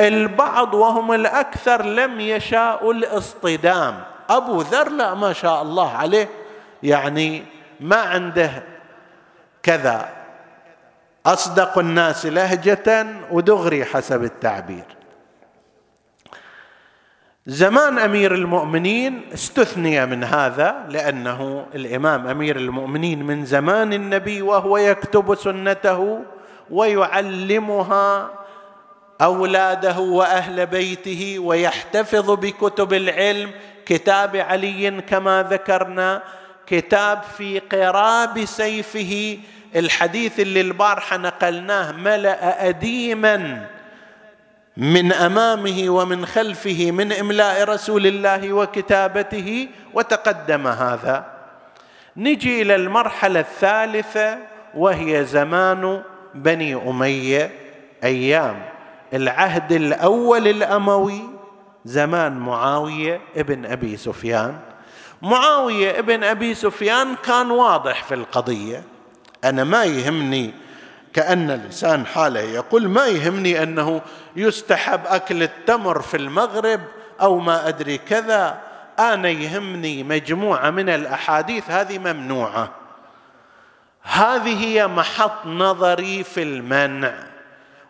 البعض 0.00 0.74
وهم 0.74 1.12
الأكثر 1.12 1.82
لم 1.82 2.20
يشاءوا 2.20 2.92
الاصطدام. 2.92 4.00
أبو 4.30 4.60
ذر 4.60 4.88
لا 4.88 5.14
ما 5.14 5.32
شاء 5.32 5.62
الله 5.62 5.96
عليه 5.96 6.28
يعني 6.82 7.44
ما 7.80 7.96
عنده 7.96 8.62
كذا. 9.62 10.08
أصدق 11.26 11.78
الناس 11.78 12.26
لهجة 12.26 13.06
ودغري 13.30 13.84
حسب 13.84 14.24
التعبير. 14.24 14.97
زمان 17.50 17.98
أمير 17.98 18.34
المؤمنين 18.34 19.20
استثني 19.34 20.06
من 20.06 20.24
هذا 20.24 20.86
لأنه 20.88 21.66
الإمام 21.74 22.26
أمير 22.26 22.56
المؤمنين 22.56 23.22
من 23.22 23.44
زمان 23.44 23.92
النبي 23.92 24.42
وهو 24.42 24.78
يكتب 24.78 25.34
سنته 25.34 26.20
ويعلمها 26.70 28.30
أولاده 29.20 29.98
وأهل 29.98 30.66
بيته 30.66 31.38
ويحتفظ 31.38 32.30
بكتب 32.30 32.92
العلم. 32.92 33.50
كتاب 33.86 34.36
علي 34.36 34.90
كما 34.90 35.46
ذكرنا 35.50 36.22
كتاب 36.66 37.22
في 37.38 37.58
قراب 37.58 38.44
سيفه. 38.44 39.38
الحديث 39.76 40.40
اللي 40.40 40.60
البارحة 40.60 41.16
نقلناه 41.16 41.92
ملأ 41.92 42.68
اديما. 42.68 43.66
من 44.78 45.12
أمامه 45.12 45.84
ومن 45.88 46.26
خلفه 46.26 46.90
من 46.90 47.12
إملاء 47.12 47.64
رسول 47.64 48.06
الله 48.06 48.52
وكتابته 48.52 49.68
وتقدم 49.94 50.66
هذا. 50.66 51.24
نجي 52.16 52.62
إلى 52.62 52.74
المرحلة 52.74 53.40
الثالثة 53.40 54.38
وهي 54.74 55.24
زمان 55.24 56.02
بني 56.34 56.74
أمية 56.74 57.50
أيام. 58.04 58.62
العهد 59.12 59.72
الأول 59.72 60.48
الأموي 60.48 61.22
زمان 61.84 62.38
معاوية 62.38 63.20
ابن 63.36 63.66
أبي 63.66 63.96
سفيان. 63.96 64.58
معاوية 65.22 65.98
ابن 65.98 66.24
أبي 66.24 66.54
سفيان 66.54 67.14
كان 67.24 67.50
واضح 67.50 68.04
في 68.04 68.14
القضية. 68.14 68.82
أنا 69.44 69.64
ما 69.64 69.84
يهمني 69.84 70.67
كأن 71.12 71.50
لسان 71.50 72.06
حاله 72.06 72.40
يقول 72.40 72.88
ما 72.88 73.06
يهمني 73.06 73.62
أنه 73.62 74.00
يستحب 74.36 75.00
أكل 75.06 75.42
التمر 75.42 76.02
في 76.02 76.16
المغرب 76.16 76.80
أو 77.20 77.38
ما 77.38 77.68
أدري 77.68 77.98
كذا. 77.98 78.58
آنا 78.98 79.28
يهمني 79.28 80.02
مجموعة 80.02 80.70
من 80.70 80.88
الأحاديث 80.88 81.70
هذه 81.70 81.98
ممنوعة. 81.98 82.70
هذه 84.02 84.64
هي 84.64 84.86
محط 84.86 85.46
نظري 85.46 86.24
في 86.24 86.42
المنع. 86.42 87.14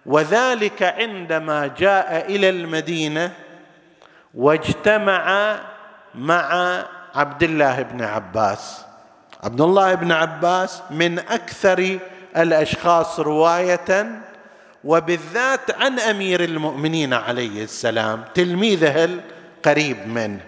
وذلك 0.06 0.82
عندما 0.82 1.66
جاء 1.66 2.26
إلى 2.26 2.50
المدينة 2.50 3.32
واجتمع 4.34 5.56
مع 6.14 6.78
عبد 7.14 7.42
الله 7.42 7.82
بن 7.82 8.02
عباس. 8.02 8.84
عبد 9.44 9.60
الله 9.60 9.94
بن 9.94 10.12
عباس 10.12 10.82
من 10.90 11.18
أكثر 11.18 11.98
الأشخاص 12.42 13.20
رواية 13.20 14.20
وبالذات 14.84 15.70
عن 15.70 15.98
أمير 16.00 16.44
المؤمنين 16.44 17.14
عليه 17.14 17.64
السلام 17.64 18.24
تلميذه 18.34 19.04
القريب 19.04 20.06
منه. 20.06 20.40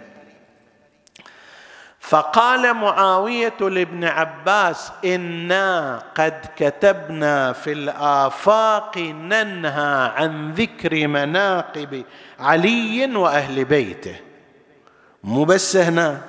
فقال 2.00 2.74
معاوية 2.74 3.58
لابن 3.60 4.04
عباس 4.04 4.92
إنا 5.04 6.02
قد 6.14 6.46
كتبنا 6.56 7.52
في 7.52 7.72
الآفاق 7.72 8.98
ننهى 8.98 10.12
عن 10.16 10.52
ذكر 10.52 11.08
مناقب 11.08 12.04
علي 12.40 13.16
وأهل 13.16 13.64
بيته. 13.64 14.16
مو 15.24 15.44
بس 15.44 15.76
هنا 15.76 16.20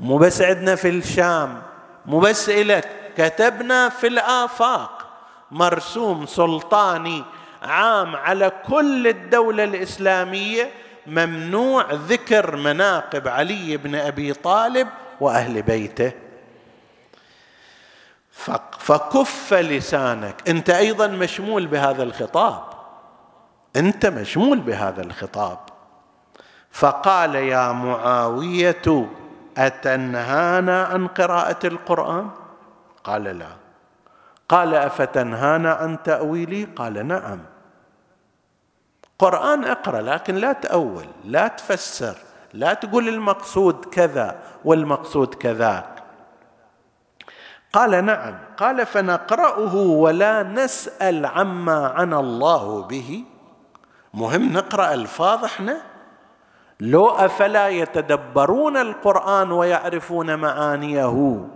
مو 0.00 0.18
بس 0.18 0.42
عندنا 0.42 0.74
في 0.74 0.88
الشام 0.88 1.62
مو 2.06 2.20
بس 2.20 2.48
إلك. 2.48 2.97
كتبنا 3.18 3.88
في 3.88 4.06
الآفاق. 4.06 5.06
مرسوم 5.50 6.26
سلطاني 6.26 7.24
عام 7.62 8.16
على 8.16 8.52
كل 8.66 9.06
الدولة 9.06 9.64
الإسلامية 9.64 10.70
ممنوع 11.06 11.92
ذكر 11.92 12.56
مناقب 12.56 13.28
علي 13.28 13.76
بن 13.76 13.94
أبي 13.94 14.32
طالب 14.32 14.88
وأهل 15.20 15.62
بيته. 15.62 16.12
فكف 18.78 19.54
لسانك. 19.54 20.48
أنت 20.48 20.70
أيضا 20.70 21.06
مشمول 21.06 21.66
بهذا 21.66 22.02
الخطاب. 22.02 22.62
أنت 23.76 24.06
مشمول 24.06 24.58
بهذا 24.58 25.02
الخطاب. 25.02 25.58
فقال 26.72 27.34
يا 27.34 27.72
معاوية 27.72 29.08
أتنهانا 29.58 30.84
عن 30.84 31.06
قراءة 31.06 31.66
القرآن؟ 31.66 32.30
قال 33.04 33.24
لا. 33.24 33.48
قال 34.48 34.74
أفتنهانا 34.74 35.72
عن 35.72 36.02
تأويلي؟ 36.02 36.64
قال 36.64 37.06
نعم. 37.06 37.40
قرآن 39.18 39.64
أقرأ 39.64 40.00
لكن 40.00 40.34
لا 40.34 40.52
تأول 40.52 41.06
لا 41.24 41.48
تفسر 41.48 42.16
لا 42.52 42.74
تقول 42.74 43.08
المقصود 43.08 43.84
كذا 43.84 44.38
والمقصود 44.64 45.34
كذاك. 45.34 46.02
قال 47.72 48.04
نعم. 48.04 48.38
قال 48.56 48.86
فنقرأه 48.86 49.74
ولا 49.74 50.42
نسأل 50.42 51.26
عما 51.26 51.86
عنا 51.86 52.20
الله 52.20 52.82
به. 52.82 53.24
مهم 54.14 54.52
نقرأ 54.52 54.94
ألفاظ 54.94 55.44
إحنا؟ 55.44 55.80
لو 56.80 57.08
أفلا 57.08 57.68
يتدبرون 57.68 58.76
القرآن 58.76 59.52
ويعرفون 59.52 60.34
معانيه. 60.34 61.48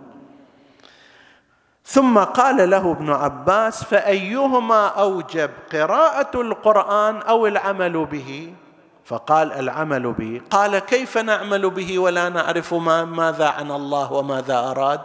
ثم 1.85 2.19
قال 2.19 2.71
له 2.71 2.93
ابن 2.93 3.11
عباس 3.11 3.85
فأيهما 3.85 4.87
أوجب 4.87 5.51
قراءة 5.73 6.41
القرآن 6.41 7.17
أو 7.17 7.47
العمل 7.47 8.05
به؟ 8.05 8.55
فقال 9.05 9.53
العمل 9.53 10.13
به. 10.13 10.41
قال 10.51 10.79
كيف 10.79 11.19
نعمل 11.19 11.71
به 11.71 11.99
ولا 11.99 12.29
نعرف 12.29 12.75
ما 12.75 13.05
ماذا 13.05 13.49
عن 13.49 13.71
الله 13.71 14.13
وماذا 14.13 14.59
أراد؟ 14.59 15.01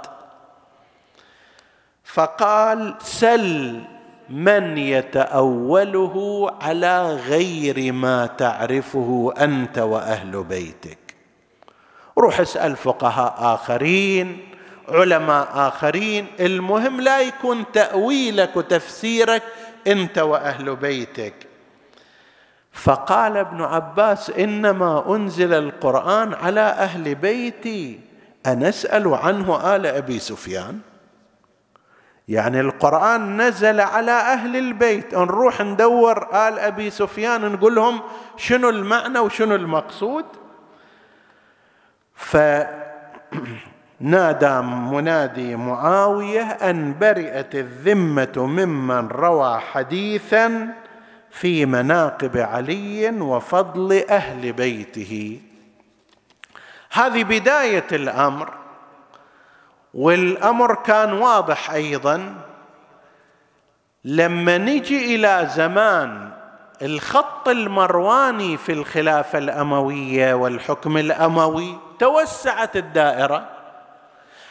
فقال 2.03 2.95
سل 2.99 3.81
من 4.29 4.77
يتأوله 4.77 6.49
على 6.61 7.15
غير 7.15 7.93
ما 7.93 8.25
تعرفه 8.25 9.33
أنت 9.37 9.77
وأهل 9.77 10.43
بيتك. 10.43 10.97
روح 12.17 12.39
اسأل 12.39 12.75
فقهاء 12.75 13.35
آخرين 13.39 14.56
علماء 14.89 15.47
آخرين 15.53 16.27
المهم 16.39 17.01
لا 17.01 17.21
يكون 17.21 17.71
تأويلك 17.73 18.55
وتفسيرك 18.55 19.43
أنت 19.87 20.17
وأهل 20.17 20.75
بيتك. 20.75 21.33
فقال 22.71 23.37
ابن 23.37 23.61
عباس 23.61 24.29
إنما 24.29 25.15
أنزل 25.15 25.53
القرآن 25.53 26.33
على 26.33 26.61
أهل 26.61 27.15
بيتي 27.15 27.99
أنسأل 28.45 29.07
عنه 29.07 29.75
آل 29.75 29.85
أبي 29.85 30.19
سفيان. 30.19 30.79
يعني 32.27 32.59
القرآن 32.59 33.41
نزل 33.41 33.79
على 33.79 34.11
أهل 34.11 34.55
البيت 34.55 35.15
نروح 35.15 35.61
ندور 35.61 36.23
آل 36.23 36.59
أبي 36.59 36.89
سفيان 36.89 37.51
نقول 37.51 37.75
لهم 37.75 38.01
شنو 38.37 38.69
المعنى 38.69 39.19
وشنو 39.19 39.55
المقصود. 39.55 40.25
فنادى 43.99 44.61
منادي 44.61 45.55
معاوية 45.55 46.41
أن 46.41 46.95
برئت 46.99 47.55
الذمة 47.55 48.33
ممن 48.37 49.07
روى 49.07 49.59
حديثا 49.59 50.73
في 51.31 51.65
مناقب 51.65 52.37
علي 52.37 53.09
وفضل 53.09 54.03
أهل 54.09 54.53
بيته. 54.53 55.41
هذه 56.91 57.23
بداية 57.23 57.87
الأمر 57.91 58.53
والأمر 59.93 60.75
كان 60.75 61.13
واضح 61.13 61.71
أيضا. 61.71 62.35
لما 64.05 64.57
نجي 64.57 65.15
إلى 65.15 65.49
زمان 65.55 66.31
الخط 66.81 67.47
المرواني 67.47 68.57
في 68.57 68.71
الخلافة 68.71 69.37
الأموية 69.37 70.33
والحكم 70.33 70.97
الأموي 70.97 71.77
توسعت 71.99 72.75
الدائرة. 72.75 73.56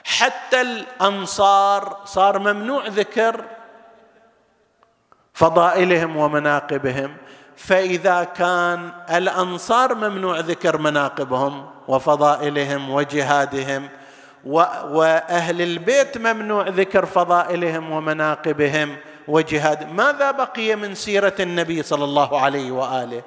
حتى 0.06 0.60
الأنصار 0.60 1.98
صار 2.04 2.38
ممنوع 2.38 2.86
ذكر 2.86 3.44
فضائلهم 5.34 6.16
ومناقبهم. 6.16 7.16
فإذا 7.56 8.24
كان 8.24 8.92
الأنصار 9.10 9.94
ممنوع 9.94 10.40
ذكر 10.40 10.78
مناقبهم 10.78 11.70
وفضائلهم 11.88 12.90
وجهادهم 12.90 13.88
وأهل 14.44 15.62
البيت 15.62 16.18
ممنوع 16.18 16.68
ذكر 16.68 17.06
فضائلهم 17.06 17.90
ومناقبهم 17.90 18.96
وجهاد 19.28 19.92
ماذا 19.92 20.30
بقي 20.30 20.76
من 20.76 20.94
سيرة 20.94 21.34
النبي 21.40 21.82
صلى 21.82 22.04
الله 22.04 22.40
عليه 22.40 22.70
وآله؟ 22.70 23.22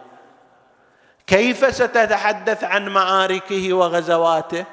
كيف 1.28 1.76
ستتحدث 1.76 2.64
عن 2.64 2.90
معاركه 2.90 3.74
وغزواته؟ 3.74 4.66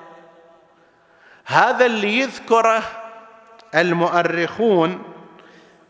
هذا 1.47 1.87
اللي 1.87 2.19
يذكره 2.19 2.83
المؤرخون 3.75 5.03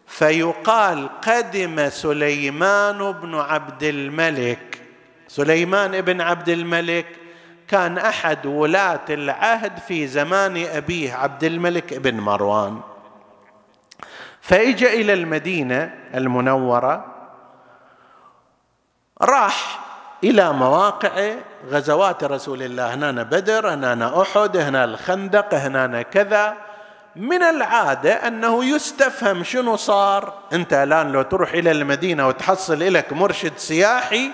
فيقال 0.06 1.20
قدم 1.20 1.88
سليمان 1.88 3.12
بن 3.12 3.34
عبد 3.34 3.82
الملك. 3.82 4.82
سليمان 5.28 6.00
بن 6.00 6.20
عبد 6.20 6.48
الملك 6.48 7.06
كان 7.68 7.98
أحد 7.98 8.46
ولاة 8.46 9.04
العهد 9.10 9.78
في 9.78 10.06
زمان 10.06 10.56
أبيه 10.56 11.14
عبد 11.14 11.44
الملك 11.44 11.94
بن 11.94 12.20
مروان. 12.20 12.80
فإجا 14.40 14.92
إلى 14.92 15.12
المدينة 15.12 15.94
المنورة 16.14 17.14
راح 19.22 19.85
إلى 20.24 20.52
مواقع 20.52 21.34
غزوات 21.70 22.24
رسول 22.24 22.62
الله. 22.62 22.94
هنا 22.94 23.22
بدر 23.22 23.68
هنا 23.68 24.22
أحد 24.22 24.56
هنا 24.56 24.84
الخندق 24.84 25.54
هنا 25.54 26.02
كذا. 26.02 26.54
من 27.16 27.42
العادة 27.42 28.12
أنه 28.28 28.64
يستفهم 28.64 29.44
شنو 29.44 29.76
صار. 29.76 30.34
أنت 30.52 30.72
الآن 30.72 31.12
لو 31.12 31.22
تروح 31.22 31.52
إلى 31.52 31.70
المدينة 31.70 32.28
وتحصل 32.28 32.94
لك 32.94 33.12
مرشد 33.12 33.52
سياحي 33.56 34.30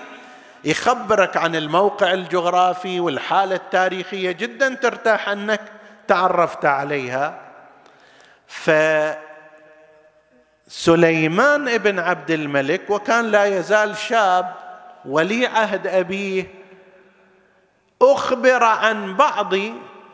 يخبرك 0.63 1.37
عن 1.37 1.55
الموقع 1.55 2.13
الجغرافي 2.13 2.99
والحالة 2.99 3.55
التاريخية 3.55 4.31
جدا 4.31 4.75
ترتاح 4.75 5.29
أنك 5.29 5.61
تعرفت 6.07 6.65
عليها. 6.65 7.39
ف 8.47 8.71
سليمان 10.67 11.77
بن 11.77 11.99
عبد 11.99 12.31
الملك 12.31 12.89
وكان 12.89 13.25
لا 13.25 13.45
يزال 13.45 13.97
شاب 13.97 14.62
ولي 15.05 15.45
عهد 15.45 15.87
أبيه 15.87 16.53
أخبر 18.01 18.63
عن 18.63 19.15
بعض 19.15 19.53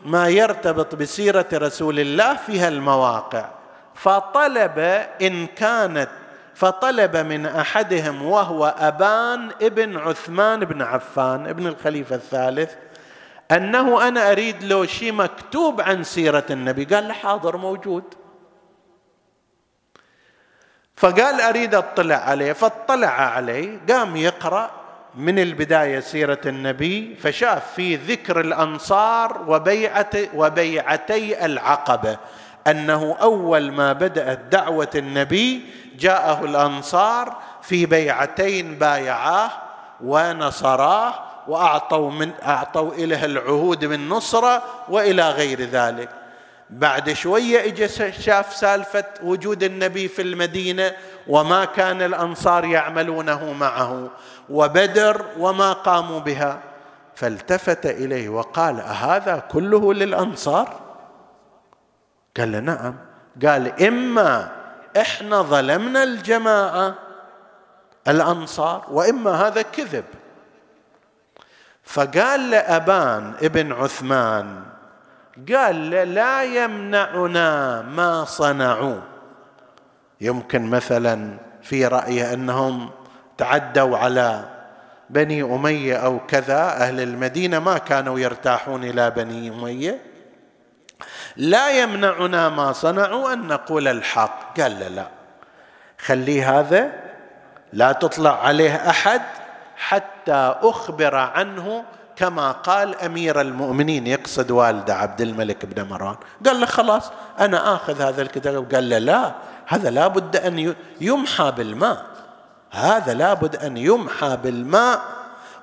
ما 0.04 0.28
يرتبط 0.28 0.94
بسيرة 0.94 1.46
رسول 1.52 2.00
الله 2.00 2.36
في 2.36 2.60
هالمواقع. 2.60 3.48
فطلب 3.94 4.78
إن 5.22 5.46
كانت 5.46 6.08
فطلب 6.54 7.16
من 7.16 7.46
أحدهم 7.46 8.22
وهو 8.22 8.74
أبان 8.78 9.50
ابن 9.62 9.96
عثمان 9.96 10.64
بن 10.64 10.82
عفان 10.82 11.46
ابن 11.46 11.66
الخليفة 11.66 12.16
الثالث 12.16 12.74
أنه 13.50 14.08
أنا 14.08 14.32
أريد 14.32 14.64
لو 14.64 14.86
شيء 14.86 15.12
مكتوب 15.12 15.80
عن 15.80 16.04
سيرة 16.04 16.44
النبي. 16.50 16.84
قال 16.84 17.08
له 17.08 17.14
حاضر 17.14 17.56
موجود. 17.56 18.04
فقال 20.96 21.40
أريد 21.40 21.74
أطلع 21.74 22.16
عليه. 22.16 22.52
فاطلع 22.52 23.08
عليه 23.08 23.80
قام 23.88 24.16
يقرأ 24.16 24.70
من 25.14 25.38
البداية 25.38 26.00
سيرة 26.00 26.40
النبي 26.46 27.16
فشاف 27.22 27.74
في 27.74 27.96
ذكر 27.96 28.40
الأنصار 28.40 29.44
وبيعه 29.48 30.10
وبيعتي 30.34 31.44
العقبة 31.44 32.16
أنه 32.66 33.16
أول 33.20 33.72
ما 33.72 33.92
بدأت 33.92 34.38
دعوة 34.38 34.90
النبي 34.94 35.62
جاءه 35.98 36.44
الأنصار 36.44 37.36
في 37.62 37.86
بيعتين 37.86 38.74
بايعاه 38.74 39.50
ونصراه 40.04 41.14
وأعطوا 41.48 42.10
من 42.10 42.30
أعطوا 42.46 42.92
إليه 42.92 43.24
العهود 43.24 43.84
من 43.84 44.08
نصرة 44.08 44.62
وإلى 44.88 45.30
غير 45.30 45.60
ذلك. 45.60 46.19
بعد 46.70 47.12
شوية 47.12 47.64
اجى 47.64 47.88
شاف 48.12 48.54
سالفة 48.54 49.04
وجود 49.22 49.62
النبي 49.62 50.08
في 50.08 50.22
المدينة 50.22 50.92
وما 51.28 51.64
كان 51.64 52.02
الأنصار 52.02 52.64
يعملونه 52.64 53.52
معه 53.52 54.10
وبدر 54.50 55.24
وما 55.38 55.72
قاموا 55.72 56.20
بها. 56.20 56.60
فالتفت 57.14 57.86
إليه 57.86 58.28
وقال 58.28 58.80
أهذا 58.80 59.38
كله 59.38 59.94
للأنصار؟ 59.94 60.80
قال 62.36 62.52
له 62.52 62.60
نعم. 62.60 62.96
قال 63.46 63.82
إما 63.82 64.48
إحنا 65.00 65.42
ظلمنا 65.42 66.02
الجماعة 66.02 66.94
الأنصار 68.08 68.84
وإما 68.90 69.30
هذا 69.30 69.62
كذب. 69.62 70.04
فقال 71.84 72.50
لأبان 72.50 73.34
ابن 73.42 73.72
عثمان 73.72 74.62
قال 75.48 75.90
لا 75.90 76.42
يمنعنا 76.44 77.82
ما 77.82 78.24
صنعوا. 78.24 79.00
يمكن 80.20 80.70
مثلا 80.70 81.36
في 81.62 81.86
رايه 81.86 82.32
أنهم 82.32 82.90
تعدوا 83.38 83.98
على 83.98 84.44
بني 85.10 85.42
أمية 85.42 85.96
أو 85.96 86.26
كذا 86.26 86.62
أهل 86.62 87.00
المدينة 87.00 87.58
ما 87.58 87.78
كانوا 87.78 88.18
يرتاحون 88.18 88.84
إلى 88.84 89.10
بني 89.10 89.48
أمية. 89.48 90.00
لا 91.36 91.70
يمنعنا 91.82 92.48
ما 92.48 92.72
صنعوا 92.72 93.32
أن 93.32 93.46
نقول 93.46 93.88
الحق. 93.88 94.60
قال 94.60 94.80
لا 94.80 94.88
لا. 94.88 95.06
خلي 95.98 96.42
هذا 96.42 96.92
لا 97.72 97.92
تطلع 97.92 98.46
عليه 98.46 98.90
أحد 98.90 99.22
حتى 99.76 100.54
أخبر 100.62 101.14
عنه 101.14 101.84
كما 102.20 102.52
قال 102.52 102.94
أمير 103.00 103.40
المؤمنين 103.40 104.06
يقصد 104.06 104.50
والد 104.50 104.90
عبد 104.90 105.20
الملك 105.20 105.66
بن 105.66 105.88
مروان. 105.88 106.16
قال 106.46 106.60
له 106.60 106.66
خلاص 106.66 107.12
أنا 107.38 107.74
آخذ 107.74 108.02
هذا 108.02 108.22
الكتاب. 108.22 108.74
قال 108.74 108.88
له 108.88 108.98
لا 108.98 109.34
هذا 109.66 109.90
لابد 109.90 110.36
أن 110.36 110.74
يمحى 111.00 111.52
بالماء. 111.56 112.06
هذا 112.70 113.14
لابد 113.14 113.56
أن 113.56 113.76
يمحى 113.76 114.38
بالماء 114.42 115.02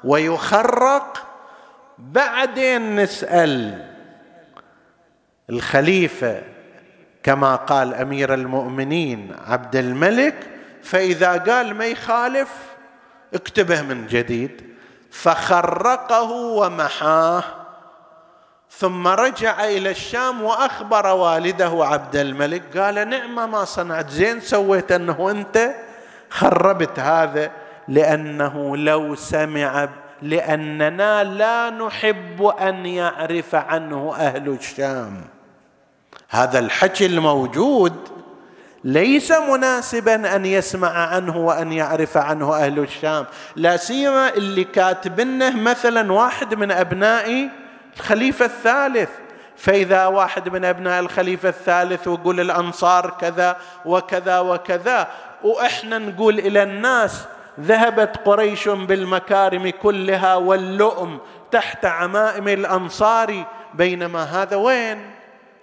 ويخرق. 0.04 1.28
بعدين 1.98 2.96
نسأل 2.96 3.86
الخليفة 5.50 6.41
كما 7.24 7.56
قال 7.56 7.93
أمير 7.93 8.34
المؤمنين 8.34 9.36
عبد 9.48 9.76
الملك 9.76 10.50
فإذا 10.84 11.38
قال 11.38 11.74
ما 11.74 11.86
يخالف 11.86 12.50
اكتبه 13.34 13.82
من 13.82 14.08
جديد. 14.08 14.66
فخرقه 15.21 16.32
ومحاه 16.32 17.43
ثم 18.69 19.08
رجع 19.08 19.65
إلى 19.65 19.91
الشام 19.91 20.41
وأخبر 20.43 21.08
والده 21.08 21.86
عبد 21.86 22.15
الملك 22.15 22.77
قال 22.77 23.10
نعم 23.10 23.51
ما 23.51 23.65
صنعت. 23.65 24.10
زين 24.10 24.39
سويت 24.39 24.91
أنه 24.91 25.32
أنت 25.32 25.75
خربت 26.30 26.99
هذا 26.99 27.51
لأنه 27.88 28.77
لو 28.77 29.15
سمع 29.15 29.89
لأننا 30.22 31.24
لا 31.24 31.70
نحب 31.70 32.43
أن 32.43 32.86
يعرف 32.86 33.55
عنه 33.55 34.15
أهل 34.15 34.49
الشام. 34.49 35.22
هذا 36.30 36.59
الحكي 36.59 37.05
الموجود 37.05 38.16
ليس 38.84 39.32
مناسبا 39.32 40.36
أن 40.36 40.45
يسمع 40.45 40.89
عنه 40.89 41.38
وأن 41.38 41.71
يعرف 41.71 42.17
عنه 42.17 42.55
أهل 42.55 42.80
الشام. 42.80 43.25
لا 43.55 43.78
سيما 43.78 44.30
اللي 44.30 44.63
كاتبنه 44.63 45.61
مثلا 45.61 46.13
واحد 46.13 46.53
من 46.53 46.71
أبناء 46.71 47.49
الخليفة 47.97 48.45
الثالث. 48.45 49.09
فإذا 49.57 50.05
واحد 50.05 50.49
من 50.49 50.65
أبناء 50.65 50.99
الخليفة 50.99 51.49
الثالث 51.49 52.07
ويقول 52.07 52.39
الأنصار 52.39 53.09
كذا 53.21 53.57
وكذا 53.86 54.39
وكذا 54.39 55.07
وإحنا 55.43 55.97
نقول 55.97 56.39
إلى 56.39 56.63
الناس 56.63 57.25
ذهبت 57.59 58.17
قريش 58.25 58.69
بالمكارم 58.69 59.69
كلها 59.82 60.36
واللؤم 60.36 61.19
تحت 61.51 61.86
عمائم 61.86 62.47
الأنصار 62.47 63.43
بينما 63.73 64.23
هذا 64.23 64.55
وين؟ 64.55 65.16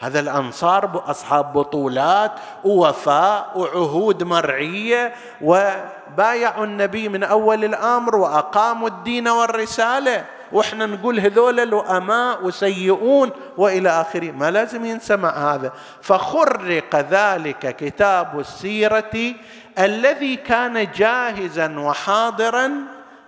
هذا 0.04 0.20
الأنصار 0.20 1.02
اصحاب 1.06 1.52
بطولات 1.52 2.32
ووفاء 2.64 3.50
وعهود 3.56 4.22
مرعية 4.22 5.14
وبايعوا 5.40 6.64
النبي 6.64 7.08
من 7.08 7.22
أول 7.22 7.64
الأمر 7.64 8.16
وأقاموا 8.16 8.88
الدين 8.88 9.28
والرسالة. 9.28 10.24
وإحنا 10.52 10.86
نقول 10.86 11.20
هذول 11.20 11.56
لؤماء 11.56 12.44
وسيئون 12.44 13.30
وإلى 13.56 13.88
آخره. 13.88 14.30
ما 14.30 14.50
لازم 14.50 14.84
ينسمع 14.84 15.54
هذا. 15.54 15.72
فخرق 16.02 16.96
ذلك 16.96 17.76
كتاب 17.76 18.40
السيرة 18.40 19.34
الذي 19.78 20.36
كان 20.36 20.90
جاهزا 20.96 21.78
وحاضرا 21.78 22.70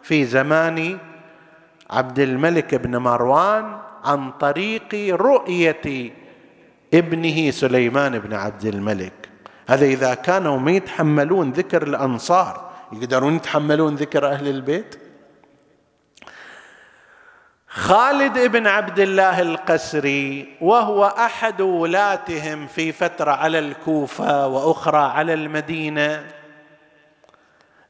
في 0.02 0.24
زمان 0.24 0.98
عبد 1.90 2.18
الملك 2.18 2.74
بن 2.74 2.96
مروان 2.96 3.78
عن 4.04 4.30
طريق 4.30 5.14
رؤية 5.14 6.25
ابنه 6.94 7.50
سليمان 7.50 8.18
بن 8.18 8.34
عبد 8.34 8.64
الملك. 8.64 9.28
هذا 9.68 9.84
إذا 9.84 10.14
كانوا 10.14 10.58
ما 10.58 10.70
يتحملون 10.70 11.52
ذكر 11.52 11.82
الأنصار 11.82 12.70
يقدرون 12.92 13.36
يتحملون 13.36 13.94
ذكر 13.94 14.26
أهل 14.26 14.48
البيت؟ 14.48 14.98
خالد 17.68 18.38
بن 18.38 18.66
عبد 18.66 18.98
الله 18.98 19.40
القسري 19.40 20.56
وهو 20.60 21.04
أحد 21.04 21.60
ولاتهم 21.60 22.66
في 22.66 22.92
فترة 22.92 23.30
على 23.30 23.58
الكوفة 23.58 24.46
وأخرى 24.46 24.98
على 24.98 25.34
المدينة 25.34 26.26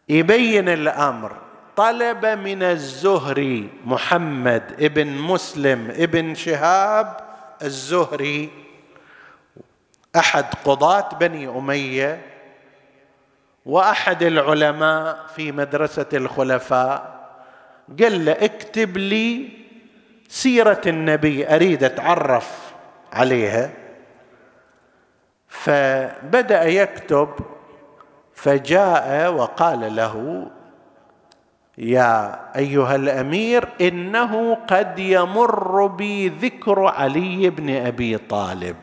يبين 0.09 0.68
الأمر. 0.68 1.36
طلب 1.76 2.26
من 2.26 2.62
الزهري 2.62 3.70
محمد 3.84 4.62
ابن 4.80 5.07
مسلم 5.07 5.90
ابن 5.90 6.34
شهاب 6.34 7.16
الزهري 7.62 8.66
أحد 10.17 10.45
قضاة 10.64 11.09
بني 11.21 11.49
أمية 11.49 12.23
وأحد 13.67 14.23
العلماء 14.23 15.27
في 15.37 15.53
مدرسة 15.53 16.07
الخلفاء 16.12 17.17
قال 18.03 18.25
له 18.25 18.33
اكتب 18.33 18.97
لي 18.97 19.49
سيرة 20.29 20.81
النبي 20.87 21.55
أريد 21.55 21.85
أتعرف 21.85 22.73
عليها. 23.12 23.71
فبدأ 25.49 26.64
يكتب 26.64 27.29
فجاء 28.35 29.33
وقال 29.33 29.97
له 29.97 30.47
يا 31.79 32.41
أيها 32.57 32.97
الأمير 32.97 33.69
إنه 33.81 34.55
قد 34.55 34.99
يمر 34.99 35.87
بي 35.87 36.29
ذكر 36.29 36.87
علي 36.87 37.51
بن 37.51 37.77
أبي 37.87 38.19
طالب. 38.19 38.77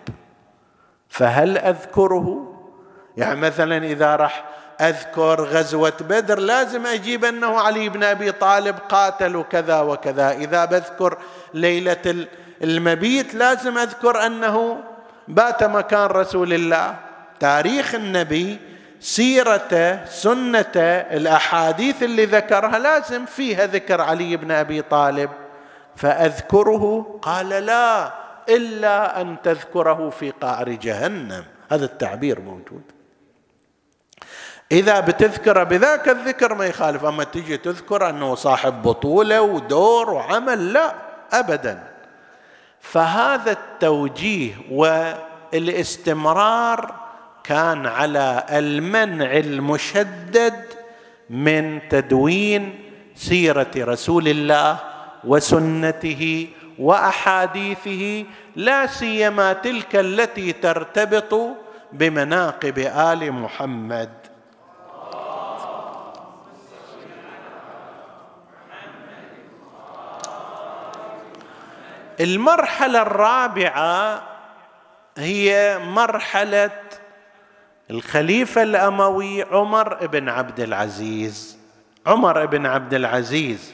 فهل 1.13 1.57
أذكره؟ 1.57 2.53
يعني 3.17 3.39
مثلا 3.39 3.85
إذا 3.85 4.15
راح 4.15 4.43
أذكر 4.81 5.43
غزوة 5.43 5.93
بدر 6.01 6.39
لازم 6.39 6.85
أجيب 6.85 7.25
أنه 7.25 7.59
علي 7.59 7.89
بن 7.89 8.03
أبي 8.03 8.31
طالب 8.31 8.75
قاتل 8.89 9.43
كذا 9.51 9.81
وكذا. 9.81 10.31
إذا 10.31 10.65
بذكر 10.65 11.17
ليلة 11.53 12.27
المبيت 12.63 13.35
لازم 13.35 13.77
أذكر 13.77 14.25
أنه 14.25 14.77
بات 15.27 15.63
مكان 15.63 16.05
رسول 16.05 16.53
الله. 16.53 16.95
تاريخ 17.39 17.95
النبي 17.95 18.59
سيرته 18.99 20.05
سنته 20.05 20.97
الأحاديث 20.97 22.03
اللي 22.03 22.25
ذكرها 22.25 22.79
لازم 22.79 23.25
فيها 23.25 23.65
ذكر 23.65 24.01
علي 24.01 24.37
بن 24.37 24.51
أبي 24.51 24.81
طالب. 24.81 25.29
فأذكره؟ 25.95 27.19
قال 27.21 27.49
لا. 27.49 28.22
إلا 28.49 29.21
أن 29.21 29.35
تذكره 29.43 30.09
في 30.09 30.31
قعر 30.31 30.69
جهنم. 30.69 31.45
هذا 31.71 31.85
التعبير 31.85 32.39
موجود. 32.41 32.81
إذا 34.71 34.99
بتذكر 34.99 35.63
بذاك 35.63 36.09
الذكر 36.09 36.53
ما 36.53 36.65
يخالف. 36.65 37.05
أما 37.05 37.23
تجي 37.23 37.57
تذكر 37.57 38.09
أنه 38.09 38.35
صاحب 38.35 38.81
بطولة 38.81 39.41
ودور 39.41 40.09
وعمل 40.09 40.73
لا 40.73 40.93
ابدا. 41.31 41.83
فهذا 42.79 43.51
التوجيه 43.51 44.53
والاستمرار 45.53 46.95
كان 47.43 47.85
على 47.85 48.43
المنع 48.49 49.37
المشدد 49.37 50.65
من 51.29 51.89
تدوين 51.89 52.79
سيرة 53.15 53.71
رسول 53.77 54.27
الله 54.27 54.77
وسنته 55.23 56.47
وأحاديثه 56.79 58.25
لا 58.55 58.87
سيما 58.87 59.53
تلك 59.53 59.95
التي 59.95 60.53
ترتبط 60.53 61.35
بمناقب 61.93 62.79
آل 62.79 63.31
محمد. 63.31 64.09
المرحلة 72.19 73.01
الرابعة 73.01 74.23
هي 75.17 75.79
مرحلة 75.85 76.71
الخليفة 77.91 78.63
الأموي 78.63 79.43
عمر 79.43 80.07
بن 80.07 80.29
عبد 80.29 80.59
العزيز. 80.59 81.57
عمر 82.07 82.45
بن 82.45 82.65
عبد 82.65 82.93
العزيز. 82.93 83.73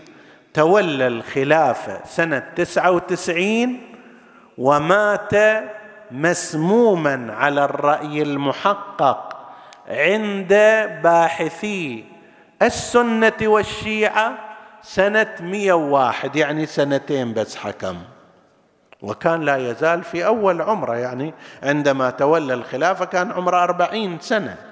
تولى 0.53 1.07
الخلافه 1.07 2.05
سنة 2.05 2.39
تسعة 2.55 2.91
وتسعين 2.91 3.81
ومات 4.57 5.33
مسموما 6.11 7.33
على 7.33 7.63
الرأي 7.63 8.21
المحقق 8.21 9.35
عند 9.87 10.53
باحثي 11.03 12.05
السنة 12.61 13.37
والشيعة 13.41 14.33
سنة 14.81 15.35
101 15.39 16.35
يعني 16.35 16.65
سنتين 16.65 17.33
بس 17.33 17.55
حكم. 17.55 17.97
وكان 19.01 19.41
لا 19.41 19.57
يزال 19.71 20.03
في 20.03 20.25
أول 20.25 20.61
عمره 20.61 20.95
يعني 20.95 21.33
عندما 21.63 22.09
تولى 22.09 22.53
الخلافة 22.53 23.05
كان 23.05 23.31
عمره 23.31 23.63
أربعين 23.63 24.17
سنة. 24.19 24.68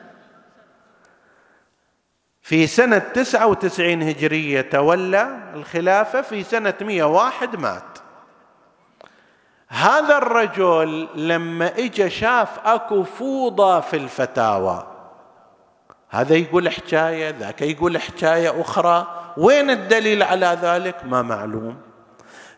في 2.48 2.68
سنة 2.68 2.98
تسعة 2.98 3.48
وتسعين 3.48 4.04
هجرية 4.04 4.62
تولى 4.62 5.38
الخلافة 5.54 6.22
في 6.22 6.44
سنة 6.44 6.74
مئة 6.82 7.04
واحد 7.04 7.56
مات. 7.56 7.98
هذا 9.68 10.18
الرجل 10.18 11.08
لما 11.16 11.78
اجى 11.78 12.10
شاف 12.10 12.50
أكو 12.66 13.04
فوضى 13.04 13.82
في 13.82 13.98
الفتاوى. 13.98 14.88
هذا 16.10 16.36
يقول 16.36 16.70
حكاية 16.70 17.36
ذاك 17.40 17.62
يقول 17.62 17.98
حكاية 17.98 18.62
أخرى. 18.62 19.08
وين 19.38 19.70
الدليل 19.70 20.24
على 20.24 20.58
ذلك؟ 20.62 20.96
ما 21.06 21.22
معلوم. 21.22 21.78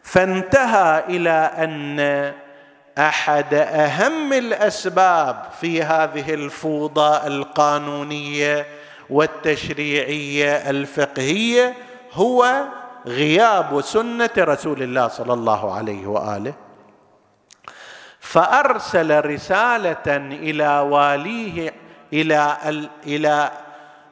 فانتهى 0.03 1.03
إلى 1.07 1.51
أن 1.57 1.99
أحد 2.97 3.53
أهم 3.53 4.33
الأسباب 4.33 5.45
في 5.61 5.83
هذه 5.83 6.33
الفوضى 6.33 7.27
القانونية 7.27 8.78
والتشريعية 9.09 10.69
الفقهية 10.69 11.73
هو 12.13 12.63
غياب 13.07 13.81
سنة 13.81 14.29
رسول 14.37 14.83
الله 14.83 15.07
صلى 15.07 15.33
الله 15.33 15.73
عليه 15.73 16.07
وآله. 16.07 16.53
فأرسل 18.19 19.25
رسالة 19.25 20.17
إلى 20.17 20.79
واليه 20.79 21.73
إلى 22.13 22.57
إلى 23.07 23.51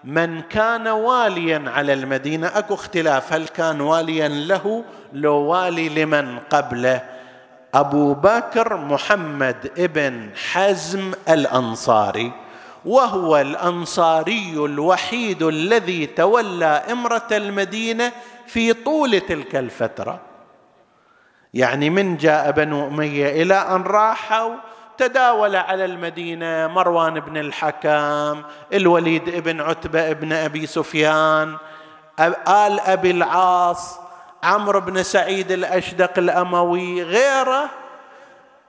من 0.03 0.41
كان 0.41 0.87
واليا 0.87 1.63
على 1.67 1.93
المدينة. 1.93 2.47
أكو 2.47 2.73
اختلاف 2.73 3.33
هل 3.33 3.47
كان 3.47 3.81
واليا 3.81 4.27
له؟ 4.27 4.83
لو 5.13 5.35
والي 5.35 5.89
لمن 5.89 6.39
قبله؟ 6.39 7.01
أبو 7.73 8.13
بكر 8.13 8.77
محمد 8.77 9.71
ابن 9.77 10.29
حزم 10.51 11.13
الأنصاري. 11.29 12.46
وهو 12.88 13.38
الأنصاري 13.38 14.53
الوحيد 14.55 15.43
الذي 15.43 16.05
تولى 16.05 16.83
إمرة 16.91 17.27
المدينة 17.31 18.11
في 18.47 18.73
طول 18.73 19.19
تلك 19.19 19.55
الفترة. 19.55 20.19
يعني 21.53 21.89
من 21.89 22.17
جاء 22.17 22.51
بنو 22.51 22.88
أمية 22.88 23.41
إلى 23.41 23.53
أن 23.53 23.83
راحوا 23.83 24.55
تداول 24.97 25.55
على 25.55 25.85
المدينة 25.85 26.67
مروان 26.67 27.19
بن 27.19 27.38
الحكم 27.38 28.41
الوليد 28.73 29.43
بن 29.43 29.61
عتبة 29.61 30.13
بن 30.13 30.33
أبي 30.33 30.67
سفيان 30.67 31.57
آل 32.47 32.79
أبي 32.79 33.11
العاص 33.11 33.99
عمرو 34.43 34.79
بن 34.79 35.03
سعيد 35.03 35.51
الأشدق 35.51 36.11
الأموي 36.17 37.03
غيره 37.03 37.69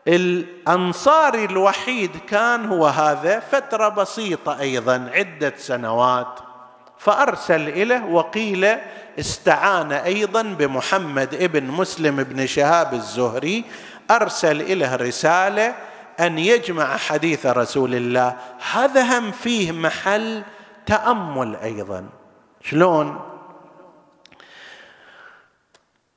الانصاري 0.08 1.44
الوحيد 1.44 2.10
كان 2.28 2.66
هو 2.66 2.86
هذا 2.86 3.40
فترة 3.40 3.88
بسيطة 3.88 4.60
أيضا 4.60 5.10
عدة 5.14 5.54
سنوات. 5.56 6.38
فأرسل 6.98 7.68
إليه 7.68 8.04
وقيل 8.04 8.76
استعان 9.18 9.92
أيضا 9.92 10.42
بمحمد 10.42 11.34
ابن 11.34 11.64
مسلم 11.64 12.16
بن 12.16 12.46
شهاب 12.46 12.94
الزهري. 12.94 13.64
أرسل 14.10 14.60
إليه 14.60 14.96
رسالة 14.96 15.74
أن 16.20 16.38
يجمع 16.38 16.96
حديث 16.96 17.46
رسول 17.46 17.94
الله. 17.94 18.36
هذا 18.72 19.18
هم 19.18 19.30
فيه 19.30 19.72
محل 19.72 20.42
تأمل 20.86 21.56
أيضا. 21.56 22.04
شلون؟ 22.62 23.20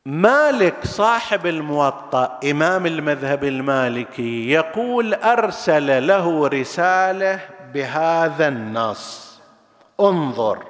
مالك 0.05 0.85
صاحب 0.85 1.47
الموطأ 1.47 2.39
إمام 2.51 2.85
المذهب 2.85 3.43
المالكي 3.43 4.49
يقول 4.49 5.13
أرسل 5.13 6.07
له 6.07 6.47
رسالة 6.47 7.39
بهذا 7.73 8.47
النص. 8.47 9.39
انظر 9.99 10.63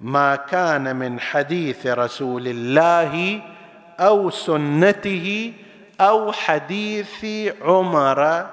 ما 0.00 0.36
كان 0.36 0.96
من 0.96 1.20
حديث 1.20 1.86
رسول 1.86 2.48
الله 2.48 3.42
أو 4.00 4.30
سنته 4.30 5.52
أو 6.00 6.32
حديث 6.32 7.26
عمر 7.62 8.46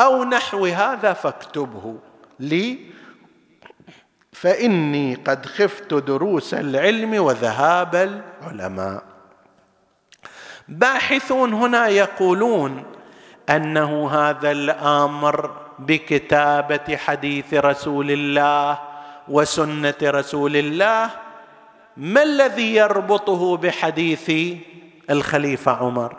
أو 0.00 0.24
نحو 0.24 0.66
هذا 0.66 1.12
فاكتبه 1.12 1.96
لي. 2.40 2.78
فإني 4.32 5.14
قد 5.14 5.46
خفت 5.46 5.94
دروس 5.94 6.54
العلم 6.54 7.22
وذهاب 7.22 8.22
العلماء. 8.42 9.11
باحثون 10.72 11.52
هنا 11.52 11.88
يقولون 11.88 12.84
أنه 13.50 14.10
هذا 14.10 14.50
الأمر 14.50 15.50
بكتابة 15.78 16.96
حديث 16.96 17.54
رسول 17.54 18.10
الله 18.10 18.78
وسنة 19.28 19.94
رسول 20.02 20.56
الله. 20.56 21.10
ما 21.96 22.22
الذي 22.22 22.74
يربطه 22.74 23.56
بحديث 23.56 24.32
الخليفة 25.10 25.72
عمر؟ 25.72 26.16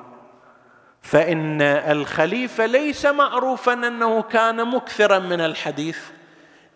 فإن 1.02 1.62
الخليفة 1.62 2.66
ليس 2.66 3.06
معروفا 3.06 3.74
أنه 3.74 4.22
كان 4.22 4.68
مكثرا 4.68 5.20
من 5.20 5.42
الحديث. 5.42 5.98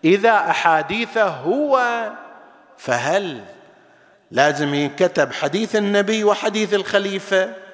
إذا 0.04 0.34
أحاديثه 0.34 1.28
هو 1.28 2.04
فهل 2.78 3.42
لازم 4.32 4.74
ينكتب 4.74 5.34
حديث 5.34 5.76
النبي 5.76 6.24
وحديث 6.24 6.74
الخليفة؟ 6.74 7.67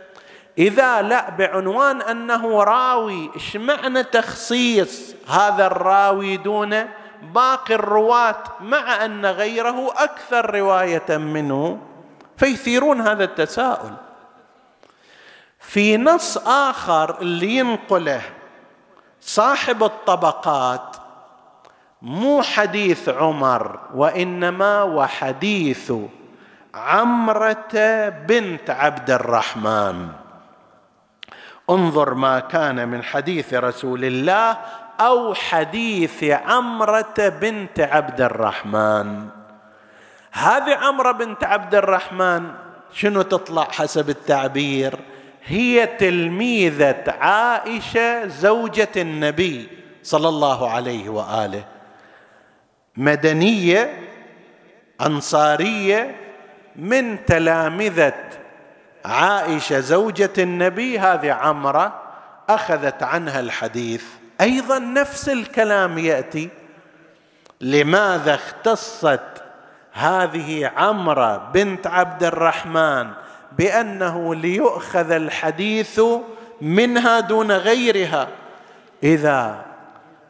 إذا 0.58 1.01
لا 1.01 1.30
بعنوان 1.30 2.01
أنه 2.01 2.64
راوي 2.64 3.30
إيش 3.36 3.56
معنى 3.56 4.04
تخصيص 4.04 5.16
هذا 5.28 5.68
الراوي 5.68 6.38
دون 6.38 6.86
باقي 7.34 7.76
الرواة 7.76 8.43
مع 8.62 9.06
أن 9.06 9.26
غيره 9.26 9.93
أكثر 9.97 10.56
رواية 10.56 11.18
منه. 11.18 11.80
فيثيرون 12.38 13.01
هذا 13.01 13.24
التساؤل. 13.24 13.93
في 15.60 15.97
نص 15.97 16.38
آخر 16.38 17.22
اللي 17.22 17.58
ينقله 17.58 18.22
صاحب 19.22 19.84
الطبقات 19.84 20.95
مو 22.01 22.41
حديث 22.41 23.10
عمر 23.10 23.80
وإنما 23.93 24.84
وحديث 24.84 25.93
عمرة 26.76 28.10
بنت 28.10 28.70
عبد 28.70 29.12
الرحمن. 29.12 30.22
انظر 31.70 32.14
ما 32.14 32.39
كان 32.39 32.88
من 32.88 33.03
حديث 33.03 33.53
رسول 33.53 34.05
الله 34.05 34.57
أو 34.99 35.34
حديث 35.34 36.24
عمرة 36.24 37.16
بنت 37.41 37.80
عبد 37.80 38.22
الرحمن. 38.22 39.28
هذه 40.32 40.76
عمرة 40.76 41.11
بنت 41.11 41.43
عبد 41.43 41.76
الرحمن 41.76 42.51
شنو 42.93 43.22
تطلع 43.22 43.64
حسب 43.64 44.09
التعبير؟ 44.09 44.99
هي 45.45 45.86
تلميذة 45.86 47.03
عائشة 47.07 48.28
زوجة 48.28 48.89
النبي 48.97 49.68
صلى 50.03 50.30
الله 50.30 50.70
عليه 50.70 51.09
وآله. 51.09 51.64
مدنية 52.97 53.99
أنصارية 55.01 56.16
من 56.76 57.26
تلامذة 57.26 58.43
عائشة 59.06 59.80
زوجة 59.80 60.34
النبي 60.38 60.99
هذه 60.99 61.32
عمرة 61.32 62.01
أخذت 62.49 63.04
عنها 63.04 63.39
الحديث. 63.39 64.04
أيضا 64.41 64.80
نفس 64.80 65.30
الكلام 65.30 65.97
يأتي. 65.97 66.49
لماذا 67.62 68.36
اختصت 68.36 69.43
هذه 69.93 70.72
عمرة 70.78 71.38
بنت 71.54 71.88
عبد 71.88 72.24
الرحمن 72.24 73.10
بأنه 73.58 74.36
ليؤخذ 74.36 75.12
الحديث 75.12 76.01
منها 76.62 77.20
دون 77.20 77.51
غيرها؟ 77.51 78.28
إذا 79.04 79.66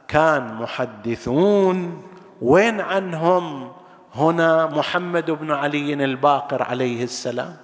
كان 0.08 0.54
محدثون 0.54 2.04
وين 2.42 2.82
عنهم 2.82 3.72
هنا 4.16 4.66
محمد 4.66 5.32
بن 5.32 5.52
علي 5.52 5.94
الباقر 5.94 6.64
عليه 6.64 7.04
السلام؟ 7.04 7.63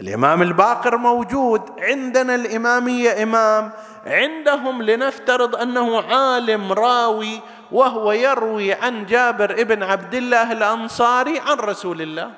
الإمام 0.00 0.42
الباقر 0.42 0.96
موجود 0.96 1.62
عندنا 1.78 2.34
الإمامية 2.34 3.22
إمام 3.22 3.70
عندهم 4.06 4.82
لنفترض 4.82 5.56
أنه 5.56 6.02
عالم 6.02 6.72
راوي 6.72 7.40
وهو 7.72 8.12
يروي 8.12 8.72
عن 8.72 9.06
جابر 9.06 9.60
ابن 9.60 9.82
عبد 9.82 10.14
الله 10.14 10.52
الأنصاري 10.52 11.40
عن 11.40 11.56
رسول 11.56 12.02
الله. 12.02 12.30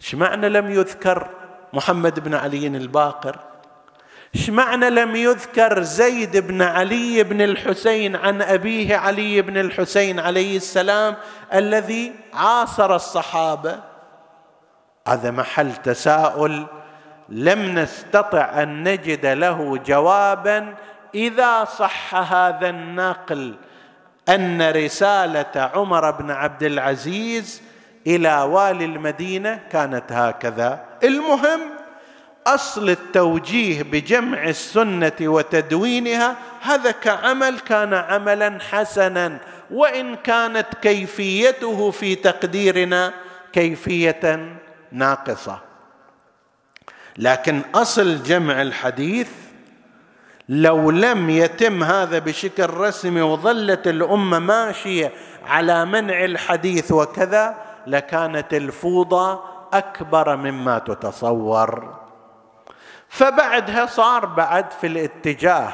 إيش 0.00 0.14
معنى 0.14 0.48
لم 0.48 0.70
يذكر 0.70 1.28
محمد 1.72 2.20
بن 2.20 2.34
علي 2.34 2.66
الباقر؟ 2.66 3.38
إيش 4.34 4.50
معنى 4.50 4.90
لم 4.90 5.16
يذكر 5.16 5.82
زيد 5.82 6.36
بن 6.36 6.62
علي 6.62 7.22
بن 7.22 7.42
الحسين 7.42 8.16
عن 8.16 8.42
أبيه 8.42 8.96
علي 8.96 9.42
بن 9.42 9.56
الحسين 9.56 10.20
عليه 10.20 10.56
السلام 10.56 11.16
الذي 11.54 12.14
عاصر 12.34 12.94
الصحابة؟ 12.94 13.87
هذا 15.08 15.30
محل 15.30 15.76
تساؤل. 15.76 16.66
لم 17.28 17.78
نستطع 17.78 18.62
أن 18.62 18.88
نجد 18.88 19.26
له 19.26 19.78
جوابا 19.86 20.74
إذا 21.14 21.64
صح 21.64 22.14
هذا 22.14 22.68
النقل. 22.68 23.54
أن 24.28 24.70
رسالة 24.70 25.70
عمر 25.74 26.10
بن 26.10 26.30
عبد 26.30 26.62
العزيز 26.62 27.62
إلى 28.06 28.42
والي 28.42 28.84
المدينة 28.84 29.60
كانت 29.72 30.12
هكذا. 30.12 30.84
المهم 31.04 31.60
أصل 32.46 32.90
التوجيه 32.90 33.82
بجمع 33.82 34.44
السنة 34.44 35.12
وتدوينها 35.20 36.36
هذا 36.60 36.90
كعمل 36.90 37.58
كان 37.58 37.94
عملا 37.94 38.58
حسنا. 38.70 39.38
وإن 39.70 40.16
كانت 40.16 40.66
كيفيته 40.82 41.90
في 41.90 42.14
تقديرنا 42.14 43.12
كيفية 43.52 44.58
ناقصة. 44.92 45.58
لكن 47.18 47.62
أصل 47.74 48.22
جمع 48.22 48.62
الحديث 48.62 49.30
لو 50.48 50.90
لم 50.90 51.30
يتم 51.30 51.84
هذا 51.84 52.18
بشكل 52.18 52.70
رسمي 52.70 53.22
وظلت 53.22 53.88
الأمة 53.88 54.38
ماشية 54.38 55.12
على 55.46 55.84
منع 55.84 56.24
الحديث 56.24 56.92
وكذا 56.92 57.54
لكانت 57.86 58.54
الفوضى 58.54 59.40
أكبر 59.72 60.36
مما 60.36 60.78
تتصور. 60.78 61.98
فبعدها 63.08 63.86
صار 63.86 64.26
بعد 64.26 64.70
في 64.70 64.86
الاتجاه 64.86 65.72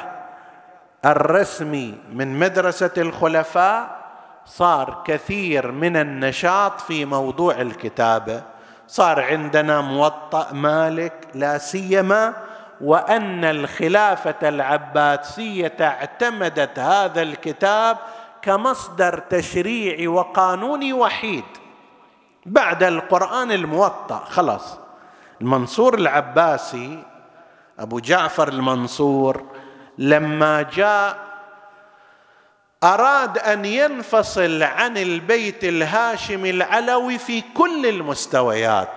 الرسمي 1.05 1.97
من 2.13 2.39
مدرسة 2.39 2.91
الخلفاء 2.97 4.05
صار 4.45 5.03
كثير 5.05 5.71
من 5.71 5.97
النشاط 5.97 6.81
في 6.81 7.05
موضوع 7.05 7.61
الكتابة. 7.61 8.54
صار 8.87 9.21
عندنا 9.21 9.81
موطأ 9.81 10.53
مالك 10.53 11.27
لا 11.33 11.57
سيما 11.57 12.33
وأن 12.81 13.45
الخلافة 13.45 14.49
العباسية 14.49 15.77
اعتمدت 15.81 16.79
هذا 16.79 17.21
الكتاب 17.21 17.97
كمصدر 18.41 19.19
تشريعي 19.19 20.07
وقانوني 20.07 20.93
وحيد. 20.93 21.43
بعد 22.45 22.83
القرآن 22.83 23.51
الموطأ 23.51 24.23
خلاص. 24.29 24.77
المنصور 25.41 25.93
العباسي 25.93 27.03
أبو 27.79 27.99
جعفر 27.99 28.47
المنصور 28.47 29.43
لما 29.97 30.61
جاء 30.61 31.24
أراد 32.83 33.37
أن 33.37 33.65
ينفصل 33.65 34.63
عن 34.63 34.97
البيت 34.97 35.63
الهاشمي 35.63 36.49
العلوي 36.49 37.17
في 37.17 37.43
كل 37.53 37.85
المستويات. 37.85 38.89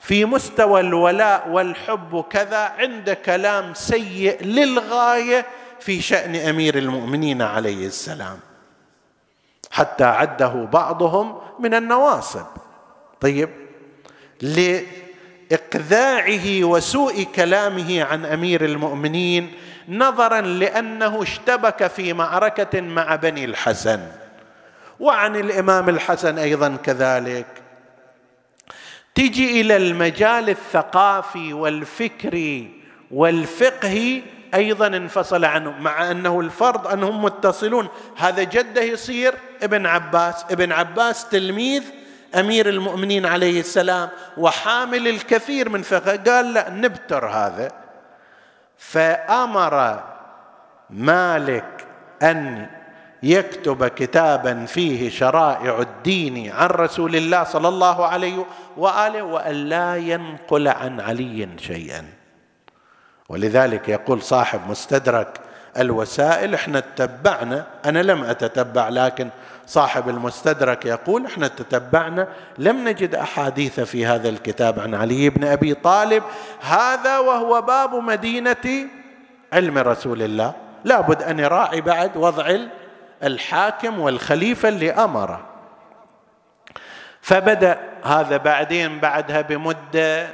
في 0.00 0.24
مستوى 0.24 0.80
الولاء 0.80 1.48
والحب 1.48 2.12
وكذا 2.12 2.58
عند 2.78 3.10
كلام 3.10 3.74
سيء 3.74 4.42
للغاية 4.44 5.46
في 5.80 6.02
شأن 6.02 6.36
أمير 6.36 6.78
المؤمنين 6.78 7.42
عليه 7.42 7.86
السلام. 7.86 8.38
حتى 9.70 10.04
عده 10.04 10.68
بعضهم 10.72 11.40
من 11.58 11.74
النواصب. 11.74 12.46
طيب 13.20 13.50
لإقذاعه 15.50 16.64
وسوء 16.64 17.22
كلامه 17.22 18.02
عن 18.02 18.24
أمير 18.24 18.64
المؤمنين 18.64 19.52
نظرا 19.88 20.40
لأنه 20.40 21.22
اشتبك 21.22 21.86
في 21.86 22.12
معركة 22.12 22.80
مع 22.80 23.16
بني 23.16 23.44
الحسن. 23.44 24.00
وعن 25.00 25.36
الإمام 25.36 25.88
الحسن 25.88 26.38
أيضا 26.38 26.76
كذلك. 26.84 27.46
تجي 29.14 29.60
إلى 29.60 29.76
المجال 29.76 30.50
الثقافي 30.50 31.52
والفكري 31.52 32.82
والفقهي 33.10 34.22
أيضا 34.54 34.86
انفصل 34.86 35.44
عنه 35.44 35.70
مع 35.70 36.10
أنه 36.10 36.40
الفرض 36.40 36.86
أنهم 36.86 37.24
متصلون. 37.24 37.88
هذا 38.16 38.42
جده 38.42 38.82
يصير 38.82 39.34
ابن 39.62 39.86
عباس. 39.86 40.44
ابن 40.50 40.72
عباس 40.72 41.28
تلميذ 41.28 41.82
أمير 42.34 42.68
المؤمنين 42.68 43.26
عليه 43.26 43.60
السلام 43.60 44.08
وحامل 44.36 45.08
الكثير 45.08 45.68
من 45.68 45.82
فقه. 45.82 46.16
قال 46.16 46.52
لا 46.52 46.70
نبتر 46.70 47.26
هذا. 47.26 47.81
فأمر 48.90 50.02
مالك 50.90 51.86
أن 52.22 52.66
يكتب 53.22 53.86
كتابا 53.86 54.64
فيه 54.64 55.10
شرائع 55.10 55.78
الدين 55.78 56.52
عن 56.52 56.66
رسول 56.68 57.16
الله 57.16 57.44
صلى 57.44 57.68
الله 57.68 58.06
عليه 58.06 58.44
وآله 58.76 59.22
وأن 59.22 59.54
لا 59.54 59.96
ينقل 59.96 60.68
عن 60.68 61.00
علي 61.00 61.48
شيئا. 61.58 62.04
ولذلك 63.28 63.88
يقول 63.88 64.22
صاحب 64.22 64.60
مستدرك 64.70 65.40
الوسائل 65.78 66.54
إحنا 66.54 66.80
تتبعنا 66.80 67.66
أنا 67.84 68.02
لم 68.02 68.24
أتتبع 68.24 68.88
لكن 68.88 69.28
صاحب 69.66 70.08
المستدرك 70.08 70.84
يقول 70.84 71.26
إحنا 71.26 71.48
تتبعنا 71.48 72.28
لم 72.58 72.88
نجد 72.88 73.14
أحاديث 73.14 73.80
في 73.80 74.06
هذا 74.06 74.28
الكتاب 74.28 74.80
عن 74.80 74.94
علي 74.94 75.30
بن 75.30 75.44
أبي 75.44 75.74
طالب. 75.74 76.22
هذا 76.60 77.18
وهو 77.18 77.62
باب 77.62 77.94
مدينة 77.94 78.88
علم 79.52 79.78
رسول 79.78 80.22
الله. 80.22 80.52
لابد 80.84 81.22
أن 81.22 81.38
يراعي 81.38 81.80
بعد 81.80 82.16
وضع 82.16 82.56
الحاكم 83.22 84.00
والخليفة 84.00 84.68
اللي 84.68 84.90
أمره. 84.90 85.40
فبدأ 87.20 87.78
هذا 88.04 88.36
بعدين 88.36 89.00
بعدها 89.00 89.40
بمدة 89.40 90.28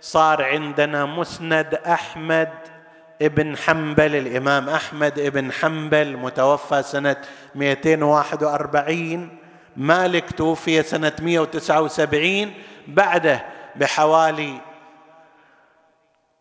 صار 0.00 0.44
عندنا 0.44 1.04
مسند 1.04 1.74
أحمد. 1.74 2.73
ابن 3.22 3.56
حنبل 3.56 4.16
الإمام 4.16 4.68
أحمد 4.68 5.18
ابن 5.18 5.52
حنبل 5.52 6.16
متوفى 6.16 6.82
سنة 6.82 7.16
241 7.54 9.28
مالك 9.76 10.32
توفي 10.32 10.82
سنة 10.82 11.12
179 11.22 12.52
بعده 12.88 13.44
بحوالي 13.76 14.60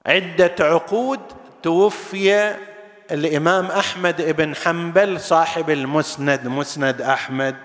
عدة 0.05 0.55
عقود 0.59 1.19
توفي 1.63 2.55
الإمام 3.11 3.65
أحمد 3.65 4.21
بن 4.21 4.55
حنبل 4.55 5.19
صاحب 5.19 5.69
المسند 5.69 6.47
مسند 6.47 7.01
أحمد. 7.01 7.55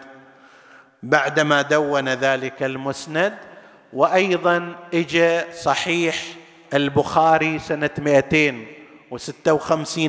بعدما 1.02 1.62
دون 1.62 2.08
ذلك 2.08 2.62
المسند 2.62 3.34
وأيضا 3.92 4.76
إجا 4.94 5.44
صحيح 5.52 6.16
البخاري 6.74 7.58
سنة 7.58 7.90
200 7.98 8.77
وستة 9.10 9.52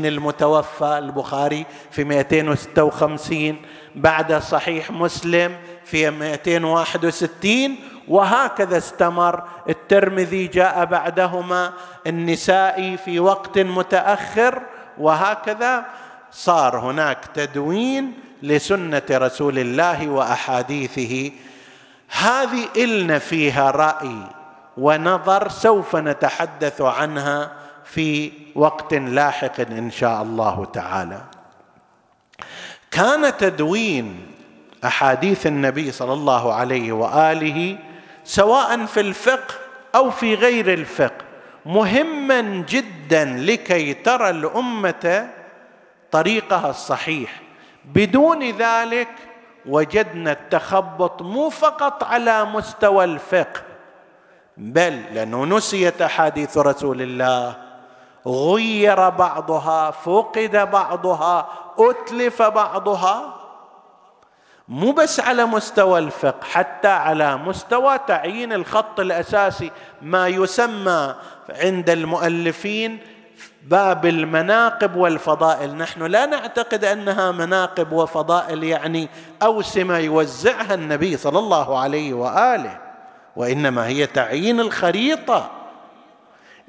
المتوفى 0.06 0.98
البخاري 0.98 1.66
في 1.92 2.04
256 2.04 3.56
بعد 3.96 4.34
صحيح 4.34 4.92
مسلم 4.92 5.56
في 5.86 6.10
261 6.10 7.76
وهكذا 8.08 8.78
استمر. 8.78 9.44
الترمذي 9.70 10.48
جاء 10.48 10.86
بعدهما 10.86 11.74
النسائي 12.08 12.98
في 12.98 13.20
وقت 13.20 13.60
متأخر 13.60 14.62
وهكذا 14.98 15.86
صار 16.32 16.80
هناك 16.80 17.26
تدوين 17.36 18.14
لسنة 18.44 19.02
رسول 19.12 19.60
الله 19.60 20.10
وأحاديثه. 20.10 21.32
هذه 22.10 22.68
إلنا 22.76 23.20
فيها 23.20 23.72
رأي 23.72 24.16
ونظر 24.78 25.50
سوف 25.50 25.96
نتحدث 25.96 26.82
عنها 26.82 27.52
في 27.84 28.32
وقت 28.60 28.94
لاحق 28.94 29.60
إن 29.60 29.92
شاء 29.92 30.22
الله 30.22 30.66
تعالى. 30.66 31.22
كان 32.92 33.38
تدوين 33.38 34.32
أحاديث 34.86 35.48
النبي 35.48 35.92
صلى 35.92 36.14
الله 36.14 36.54
عليه 36.54 36.92
وآله 36.92 37.78
سواء 38.24 38.86
في 38.86 39.00
الفقه 39.00 39.54
أو 39.96 40.12
في 40.12 40.36
غير 40.36 40.74
الفقه 40.74 41.26
مهما 41.66 42.42
جدا 42.70 43.26
لكي 43.26 43.94
ترى 43.94 44.30
الأمة 44.30 45.30
طريقها 46.12 46.70
الصحيح. 46.70 47.42
بدون 47.86 48.52
ذلك 48.52 49.08
وجدنا 49.66 50.32
التخبط 50.32 51.22
مو 51.22 51.50
فقط 51.50 52.04
على 52.04 52.46
مستوى 52.46 53.04
الفقه 53.04 53.62
بل 54.58 55.04
لأنه 55.14 55.46
نسيت 55.46 56.02
أحاديث 56.02 56.58
رسول 56.58 57.02
الله 57.02 57.69
غير 58.30 59.10
بعضها 59.10 59.92
فقد 59.92 60.70
بعضها 60.72 61.48
أتلف 61.80 62.42
بعضها. 62.42 63.36
مو 64.68 64.92
بس 64.92 65.20
على 65.20 65.46
مستوى 65.46 66.00
الفقه 66.00 66.44
حتى 66.52 66.88
على 66.88 67.38
مستوى 67.38 67.98
تعيين 68.08 68.54
الخط 68.54 69.00
الأساسي 69.00 69.72
ما 70.02 70.28
يسمى 70.28 71.16
عند 71.50 71.90
المؤلفين 71.90 73.00
باب 73.64 74.06
المناقب 74.06 74.96
والفضائل. 74.96 75.76
نحن 75.76 76.04
لا 76.04 76.26
نعتقد 76.26 76.86
أنها 76.86 77.32
مناقب 77.32 77.92
وفضائل 77.92 78.64
يعني 78.64 79.10
اوسمه 79.44 79.98
يوزعها 79.98 80.74
النبي 80.74 81.18
صلى 81.18 81.40
الله 81.40 81.80
عليه 81.80 82.14
وآله 82.14 82.78
وإنما 83.36 83.88
هي 83.88 84.06
تعيين 84.06 84.60
الخريطة. 84.60 85.59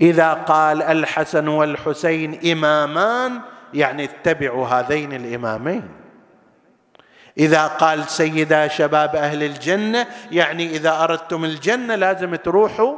إذا 0.00 0.32
قال 0.32 0.82
الحسن 0.82 1.48
والحسين 1.48 2.52
إمامان 2.52 3.40
يعني 3.74 4.04
اتبعوا 4.04 4.66
هذين 4.66 5.12
الإمامين. 5.12 5.88
إذا 7.38 7.66
قال 7.66 8.04
سيدا 8.04 8.68
شباب 8.68 9.16
أهل 9.16 9.42
الجنة 9.42 10.06
يعني 10.32 10.66
إذا 10.66 11.04
أردتم 11.04 11.44
الجنة 11.44 11.94
لازم 11.94 12.34
تروحوا 12.34 12.96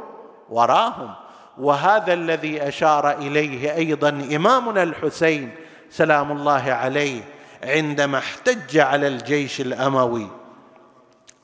وراهم. 0.49 1.13
وهذا 1.57 2.13
الذي 2.13 2.67
أشار 2.67 3.11
إليه 3.11 3.75
أيضا 3.75 4.09
إمامنا 4.09 4.83
الحسين 4.83 5.51
سلام 5.89 6.31
الله 6.31 6.71
عليه 6.71 7.21
عندما 7.63 8.17
احتج 8.17 8.77
على 8.77 9.07
الجيش 9.07 9.61
الأموي. 9.61 10.27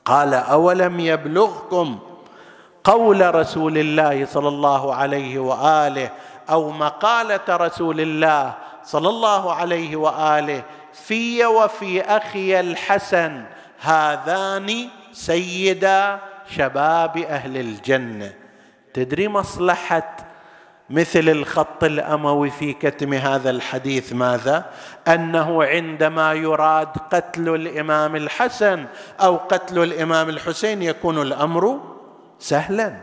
قال 0.04 0.34
أولم 0.34 1.00
يبلغكم 1.00 1.98
قول 2.84 3.34
رسول 3.34 3.78
الله 3.78 4.24
صلى 4.24 4.48
الله 4.48 4.94
عليه 4.94 5.38
وآله 5.38 6.10
أو 6.50 6.70
مقالة 6.70 7.40
رسول 7.48 8.00
الله 8.00 8.54
صلى 8.84 9.08
الله 9.08 9.54
عليه 9.54 9.96
وآله 9.96 10.62
في 10.92 11.46
وفي 11.46 12.00
أخي 12.00 12.60
الحسن 12.60 13.44
هذان 13.80 14.88
سيدا 15.12 16.18
شباب 16.56 17.18
أهل 17.18 17.56
الجنة. 17.56 18.32
تدري 18.94 19.28
مصلحة 19.28 20.16
مثل 20.90 21.28
الخط 21.28 21.84
الأموي 21.84 22.50
في 22.50 22.72
كتم 22.72 23.14
هذا 23.14 23.50
الحديث 23.50 24.12
ماذا؟ 24.12 24.70
أنه 25.08 25.64
عندما 25.64 26.32
يراد 26.32 26.88
قتل 27.12 27.54
الإمام 27.54 28.16
الحسن 28.16 28.86
أو 29.20 29.36
قتل 29.36 29.82
الإمام 29.82 30.28
الحسين 30.28 30.82
يكون 30.82 31.22
الأمر 31.22 31.80
سهلا. 32.40 32.96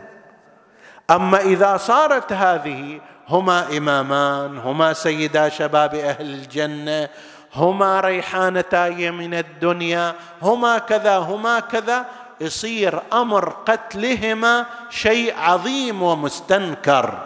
أما 1.10 1.40
إذا 1.40 1.76
صارت 1.76 2.32
هذه 2.32 3.00
هما 3.28 3.76
إمامان 3.76 4.58
هما 4.58 4.92
سيدا 4.92 5.48
شباب 5.48 5.94
أهل 5.94 6.26
الجنة 6.26 7.08
هما 7.54 8.00
ريحانتاي 8.00 9.10
من 9.10 9.34
الدنيا 9.34 10.14
هما 10.42 10.78
كذا 10.78 11.18
هما 11.18 11.60
كذا 11.60 12.04
يصير 12.40 13.00
أمر 13.12 13.48
قتلهما 13.48 14.66
شيء 14.90 15.34
عظيم 15.38 16.02
ومستنكر. 16.02 17.18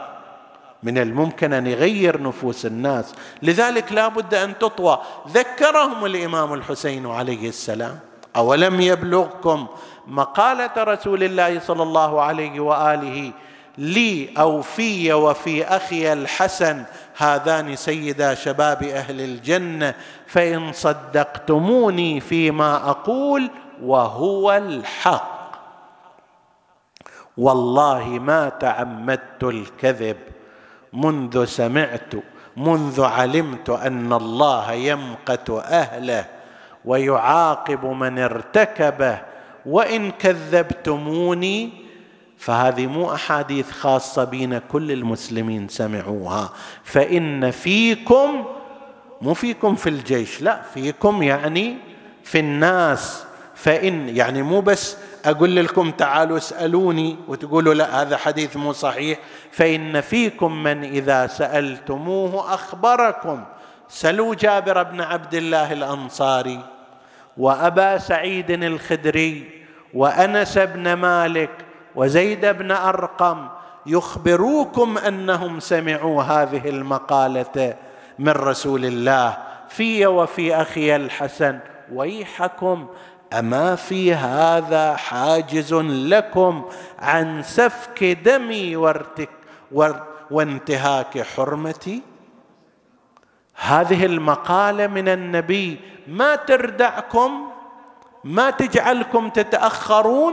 من 0.83 0.99
الممكن 0.99 1.53
أن 1.53 1.67
يغير 1.67 2.23
نفوس 2.23 2.67
الناس. 2.67 3.15
لذلك 3.43 3.93
لا 3.93 4.09
بد 4.09 4.35
أن 4.35 4.59
تطوى. 4.59 4.99
ذكرهم 5.29 6.05
الإمام 6.05 6.55
الحسين 6.55 7.07
عليه 7.07 7.49
السلام. 7.49 7.99
أولم 8.37 8.81
يبلغكم 8.81 9.67
مقالة 10.07 10.71
رسول 10.79 11.23
الله 11.23 11.61
صلى 11.61 11.83
الله 11.83 12.23
عليه 12.23 12.61
وآله 12.61 13.33
لي 13.79 14.29
أو 14.39 14.63
في 14.63 15.13
وفي 15.13 15.65
أخي 15.65 16.13
الحسن 16.13 16.85
هذان 17.17 17.77
سيدا 17.77 18.35
شباب 18.35 18.83
أهل 18.83 19.21
الجنة 19.21 19.95
فإن 20.27 20.73
صدقتموني 20.73 22.21
فيما 22.21 22.91
أقول 22.91 23.51
وهو 23.83 24.53
الحق. 24.53 25.33
والله 27.37 28.09
ما 28.09 28.49
تعمدت 28.49 29.43
الكذب 29.45 30.17
منذ 30.93 31.45
سمعت 31.45 32.15
منذ 32.57 33.05
علمت 33.05 33.71
أن 33.71 34.13
الله 34.13 34.73
يمقت 34.73 35.51
أهله 35.51 36.25
ويعاقب 36.85 37.85
من 37.85 38.19
ارتكبه 38.19 39.32
وإن 39.67 40.11
كذبتموني 40.11 41.71
فهذه 42.39 42.87
مو 42.87 43.15
أحاديث 43.15 43.71
خاصة 43.71 44.25
بنا 44.25 44.59
كل 44.59 44.93
المسلمين 44.93 45.69
سمعوها. 45.69 46.53
فإن 46.85 47.51
فيكم 47.51 48.45
مو 49.21 49.35
فيكم 49.35 49.75
في 49.75 49.89
الجيش 49.89 50.43
لا 50.43 50.63
فيكم 50.75 51.23
يعني 51.23 51.77
في 52.25 52.39
الناس. 52.39 53.25
فإن 53.55 54.17
يعني 54.17 54.43
مو 54.43 54.61
بس 54.61 54.97
أقول 55.25 55.57
لكم 55.57 55.91
تعالوا 55.91 56.37
اسألوني 56.37 57.17
وتقولوا 57.29 57.75
لا 57.75 58.03
هذا 58.03 58.17
حديث 58.17 58.57
مو 58.57 58.73
صحيح. 58.73 59.19
فإن 59.51 60.01
فيكم 60.01 60.63
من 60.63 60.85
إذا 60.85 61.27
سألتموه 61.27 62.55
أخبركم. 62.55 63.45
سلوا 63.89 64.35
جابر 64.35 64.83
بن 64.83 65.01
عبد 65.01 65.35
الله 65.35 65.73
الأنصاري. 65.73 66.61
وأبا 67.37 67.99
سعيد 67.99 68.51
الخدري 68.51 69.65
وأنس 69.95 70.59
بن 70.59 70.93
مالك 70.93 71.51
وزيد 71.95 72.47
بن 72.47 72.71
أرقم 72.71 73.49
يخبروكم 73.87 74.99
أنهم 74.99 75.61
سمعوا 75.61 76.23
هذه 76.23 76.69
المقالة 76.69 77.77
من 78.19 78.33
رسول 78.33 78.85
الله 78.85 79.37
في 79.69 80.07
وفي 80.07 80.55
أخي 80.55 80.97
الحسن. 80.97 81.59
ويحكم 81.93 82.87
أما 83.39 83.77
في 83.77 84.15
هذا 84.15 84.97
حاجز 84.97 85.75
لكم 85.75 86.65
عن 86.99 87.43
سفك 87.43 88.05
دمي 88.05 88.77
وارتك 88.77 89.29
وانتهاك 90.31 91.23
حرمتي؟ 91.23 92.03
هذه 93.55 94.07
المقالة 94.07 94.87
من 94.87 95.09
النبي 95.09 95.81
ما 96.09 96.37
تردعكم 96.37 97.49
ما 98.25 98.51
تجعلكم 98.51 99.31
تتأخرون؟ 99.31 100.33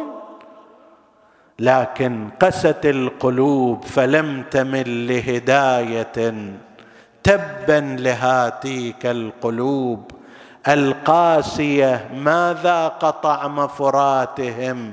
لكن 1.60 2.30
قست 2.42 2.86
القلوب 2.86 3.84
فلم 3.84 4.44
تمل 4.52 5.08
لهداية. 5.08 6.34
تبا 7.24 7.98
لهاتيك 8.00 9.06
القلوب. 9.06 10.12
القاسية 10.68 12.10
ما 12.14 12.60
ذاق 12.64 13.10
طعم 13.10 13.68
فراتهم؟ 13.68 14.92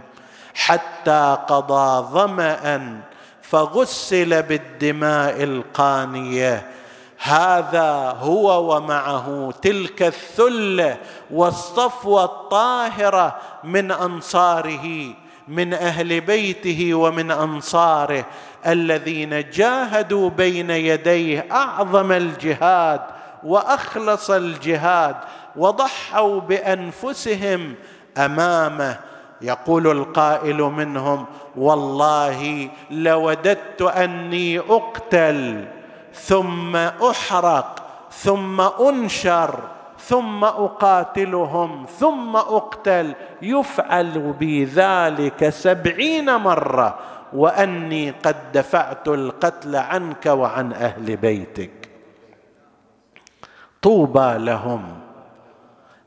حتى 0.54 1.38
قضى 1.48 2.06
ظما 2.12 3.00
فغسل 3.42 4.42
بالدماء 4.42 5.42
القانية. 5.42 6.75
هذا 7.18 8.16
هو 8.20 8.76
ومعه 8.76 9.54
تلك 9.62 10.02
الثلة 10.02 10.96
والصفوة 11.30 12.24
الطاهرة 12.24 13.36
من 13.64 13.90
أنصاره 13.90 15.14
من 15.48 15.74
أهل 15.74 16.20
بيته 16.20 16.94
ومن 16.94 17.30
أنصاره 17.30 18.24
الذين 18.66 19.50
جاهدوا 19.50 20.30
بين 20.30 20.70
يديه 20.70 21.46
أعظم 21.52 22.12
الجهاد 22.12 23.00
وأخلص 23.44 24.30
الجهاد 24.30 25.16
وضحوا 25.56 26.40
بأنفسهم 26.40 27.74
أمامه. 28.18 28.98
يقول 29.42 29.86
القائل 29.86 30.56
منهم 30.56 31.26
والله 31.56 32.68
لوددت 32.90 33.82
أني 33.82 34.58
أقتل 34.58 35.64
ثم 36.16 36.76
أحرق 36.76 37.82
ثم 38.10 38.60
أنشر 38.60 39.58
ثم 39.98 40.44
أقاتلهم 40.44 41.86
ثم 41.98 42.36
أقتل 42.36 43.14
يفعل 43.42 44.34
بي 44.38 44.64
ذلك 44.64 45.48
سبعين 45.48 46.36
مرة. 46.36 46.98
وأني 47.32 48.10
قد 48.10 48.36
دفعت 48.52 49.08
القتل 49.08 49.76
عنك 49.76 50.26
وعن 50.26 50.72
أهل 50.72 51.16
بيتك. 51.16 51.88
طوبى 53.82 54.38
لهم 54.38 54.82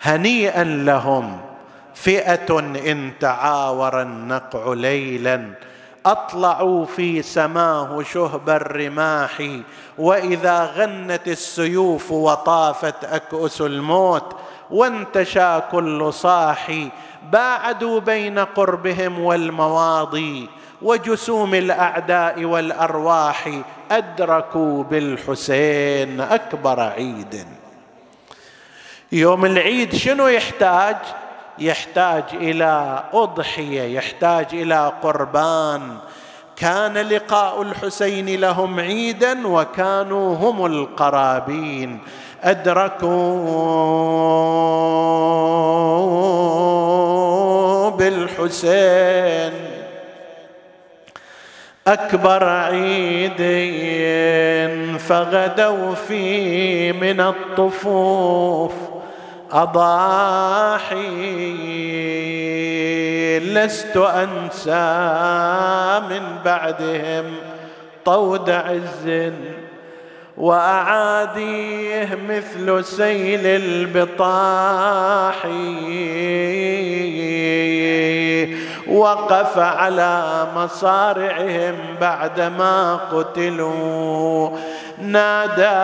هنيئا 0.02 0.64
لهم 0.64 1.40
فئة 1.94 2.60
إن 2.60 3.12
تعاور 3.20 4.02
النقع 4.02 4.74
ليلا 4.74 5.54
أطلعوا 6.06 6.86
في 6.86 7.22
سماه 7.22 8.04
شهب 8.04 8.50
الرماح 8.50 9.44
وإذا 10.00 10.64
غنت 10.76 11.28
السيوف 11.28 12.12
وطافت 12.12 13.04
أكؤس 13.04 13.62
الموت 13.62 14.36
وانتشى 14.72 15.60
كل 15.72 16.14
صاحي 16.14 16.90
باعدوا 17.32 18.00
بين 18.00 18.40
قربهم 18.40 19.20
والمواضي 19.20 20.50
وجسوم 20.82 21.56
الأعداء 21.56 22.46
والأرواح 22.46 23.62
أدركوا 23.92 24.84
بالحسين 24.84 26.22
أكبر 26.22 26.80
عيد. 26.80 27.46
يوم 29.12 29.46
العيد 29.46 29.96
شنو 29.96 30.28
يحتاج؟ 30.28 30.96
يحتاج 31.60 32.24
إلى 32.34 33.04
أضحية 33.14 33.82
يحتاج 33.82 34.48
إلى 34.54 34.94
قربان. 35.04 35.98
كان 36.60 36.98
لقاء 36.98 37.62
الحسين 37.62 38.40
لهم 38.40 38.80
عيدا 38.80 39.48
وكانوا 39.48 40.36
هم 40.36 40.66
القرابين. 40.66 42.00
أدركوا 42.44 43.10
بالحسين. 47.90 49.54
أكبر 51.88 52.44
عيد 52.44 53.42
فغدوا 55.00 55.96
فيه 55.96 56.92
من 56.92 57.22
الطفوف. 57.22 58.74
أضاحي 59.52 61.00
لست 63.38 63.98
أنسى 63.98 64.90
من 66.10 66.22
بعدهم 66.46 67.26
طود 68.06 68.50
عز 68.50 69.32
وأعاديه 70.38 72.18
مثل 72.30 72.86
سيل 72.86 73.42
البطاح. 73.46 75.46
وقف 78.88 79.58
على 79.58 80.48
مصارعهم 80.56 81.76
بعدما 82.02 82.96
قتلوا. 82.96 84.50
نادى 85.00 85.80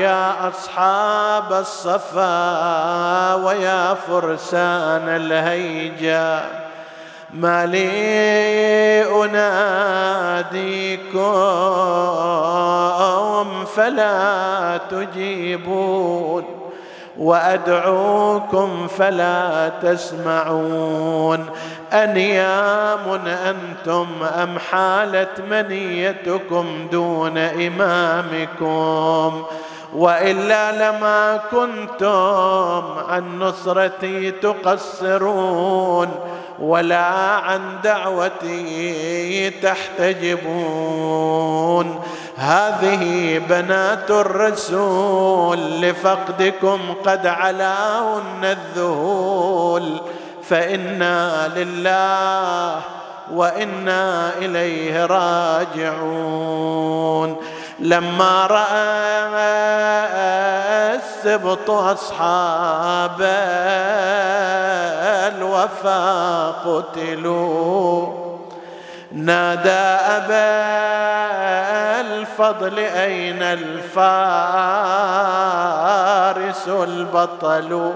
يا 0.00 0.48
أصحاب 0.48 1.52
الصفا 1.52 3.34
ويا 3.34 3.94
فرسان 3.94 5.08
الهيجا 5.08 6.42
ما 7.34 7.66
لي 7.66 9.04
أناديكم 9.24 11.20
فلا 13.76 14.80
تجيبون 14.90 16.59
وأدعوكم 17.20 18.86
فلا 18.86 19.72
تسمعون. 19.82 21.46
أنيام 21.92 23.20
أنتم 23.26 24.06
أم 24.22 24.58
حالت 24.58 25.40
منيتكم 25.50 26.88
دون 26.92 27.38
إمامكم؟ 27.38 29.42
وإلا 29.94 30.72
لما 30.72 31.40
كنتم 31.50 32.82
عن 33.08 33.38
نصرتي 33.38 34.30
تقصرون 34.30 36.08
ولا 36.58 37.04
عن 37.36 37.60
دعوتي 37.84 39.50
تحتجبون. 39.50 41.20
هذه 42.36 43.38
بنات 43.38 44.10
الرسول 44.10 45.58
لفقدكم 45.80 46.78
قد 47.04 47.26
علاهن 47.26 48.44
الذهول. 48.44 50.00
فإنا 50.42 51.52
لله 51.56 52.80
وإنا 53.32 54.32
إليه 54.38 55.06
راجعون. 55.06 56.70
لما 57.80 58.46
رأى 58.46 59.00
السبط 60.94 61.70
أصحاب 61.70 63.20
الوفا 65.34 66.46
قتلوا. 66.50 68.20
نادى 69.12 69.70
أبا 69.70 70.60
الفضل 72.00 72.78
أين 72.78 73.42
الفارس 73.42 73.88
البطل؟ 76.68 77.92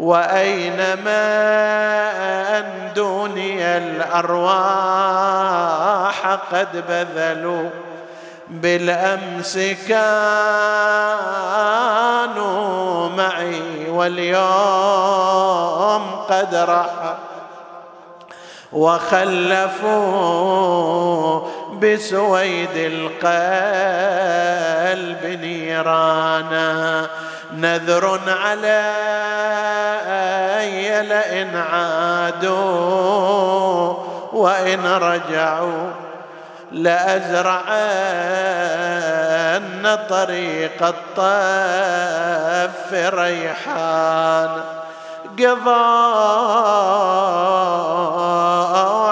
وأين 0.00 0.76
من 0.98 2.64
دوني 2.94 3.76
الأرواح 3.76 4.88
قد 6.52 6.84
بذلوا؟ 6.88 7.70
بالأمس 8.50 9.58
كانوا 9.88 10.28
معي 13.08 13.90
واليوم 13.90 14.38
قد 16.28 16.54
رحوا 16.54 17.14
وخلفوا 18.72 19.98
بسويد 21.82 22.76
القلب 22.76 23.18
نيرانا. 25.40 27.06
نذر 27.54 28.20
علي 28.28 28.78
لئن 31.02 31.56
عادوا 31.56 33.08
وإن 34.32 34.86
رجعوا. 34.86 36.07
لأزرعن 36.72 37.98
طريق 40.08 40.82
الطف 40.82 41.94
ريحان 43.14 44.50
قضاء 45.38 45.88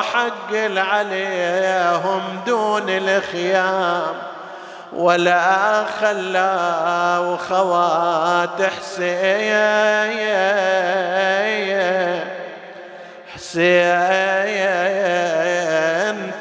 حق 0.01 0.55
عليهم 0.77 2.23
دون 2.47 2.89
الخيام 2.89 4.15
ولا 4.93 5.85
خلوا 6.01 7.37
خوات 7.37 8.63
حسين 8.63 9.57
حسين 13.35 14.27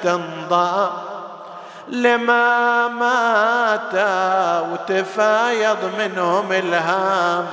تنضى 0.04 1.05
لما 1.90 2.88
مات 2.88 3.94
وتفايض 4.72 5.78
منهم 6.00 6.52
الهام 6.52 7.46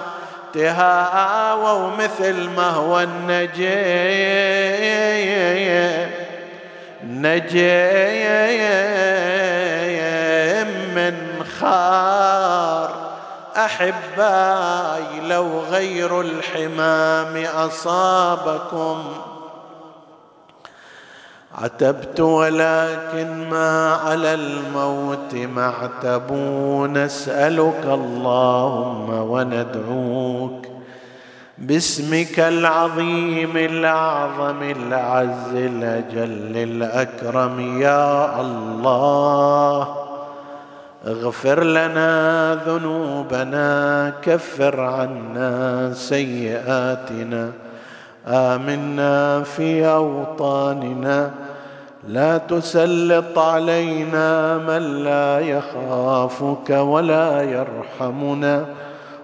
تهاووا 0.54 1.90
مثل 1.96 2.50
ما 2.56 2.70
هو 2.70 3.00
النجيم. 3.00 3.72
نجيم 7.04 7.72
من 10.94 11.44
خار 11.60 12.90
أحباي 13.56 15.20
لو 15.20 15.60
غير 15.70 16.20
الحمام 16.20 17.44
أصابكم. 17.54 19.31
عتبت 21.54 22.20
ولكن 22.20 23.48
ما 23.50 23.92
على 23.94 24.34
الموت 24.34 25.34
معتب 25.34 26.32
نسألك 26.92 27.84
اللهم 27.84 29.08
وندعوك 29.30 30.66
باسمك 31.58 32.40
العظيم 32.40 33.56
الأعظم 33.56 34.62
الأعز 34.62 35.54
الأجل 35.54 36.56
الأكرم. 36.56 37.80
يا 37.80 38.40
الله 38.40 39.96
اغفر 41.06 41.64
لنا 41.64 42.54
ذنوبنا 42.66 44.12
كفر 44.22 44.80
عنا 44.80 45.92
سيئاتنا. 45.94 47.50
آمنا 48.26 49.42
في 49.42 49.86
أوطاننا. 49.86 51.30
لا 52.08 52.38
تسلط 52.38 53.38
علينا 53.38 54.58
من 54.58 55.04
لا 55.04 55.38
يخافك 55.40 56.70
ولا 56.70 57.42
يرحمنا. 57.42 58.66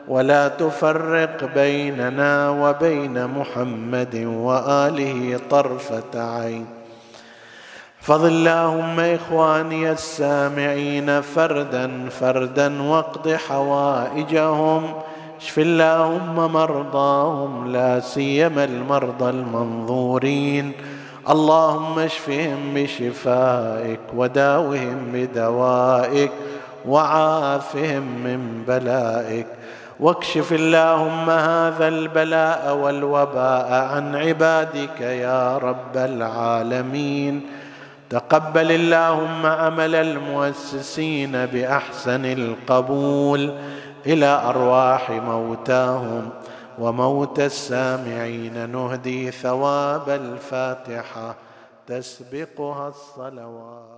ولا 0.08 0.48
تفرق 0.48 1.54
بيننا 1.54 2.50
وبين 2.50 3.26
محمد 3.26 4.14
وآله 4.24 5.40
طرفة 5.50 6.14
عين. 6.14 6.66
احفظ 8.00 8.24
اللهم 8.24 9.00
إخواني 9.00 9.92
السامعين 9.92 11.20
فردا 11.20 12.08
فردا 12.08 12.82
واقض 12.82 13.28
حوائجهم. 13.28 14.92
اشف 15.40 15.58
اللهم 15.58 16.52
مرضاهم 16.52 17.72
لا 17.72 18.00
سيما 18.00 18.64
المرضى 18.64 19.30
المنظورين. 19.30 20.72
اللهم 21.30 21.98
اشفهم 21.98 22.74
بشفائك 22.74 24.00
وداوهم 24.16 24.98
بدوائك 25.12 26.30
وعافهم 26.88 28.02
من 28.24 28.64
بلائك. 28.68 29.46
واكشف 30.00 30.52
اللهم 30.52 31.30
هذا 31.30 31.88
البلاء 31.88 32.76
والوباء 32.76 33.72
عن 33.72 34.16
عبادك 34.16 35.00
يا 35.00 35.58
رب 35.58 35.96
العالمين. 35.96 37.40
تقبل 38.10 38.72
اللهم 38.72 39.46
عمل 39.46 39.94
المؤسسين 39.94 41.46
بأحسن 41.46 42.24
القبول. 42.24 43.52
إلى 44.06 44.26
أرواح 44.26 45.10
موتاهم 45.10 46.30
وموت 46.78 47.40
السامعين 47.40 48.70
نهدي 48.70 49.30
ثواب 49.30 50.08
الفاتحة 50.08 51.34
تسبقها 51.86 52.88
الصلوات. 52.88 53.97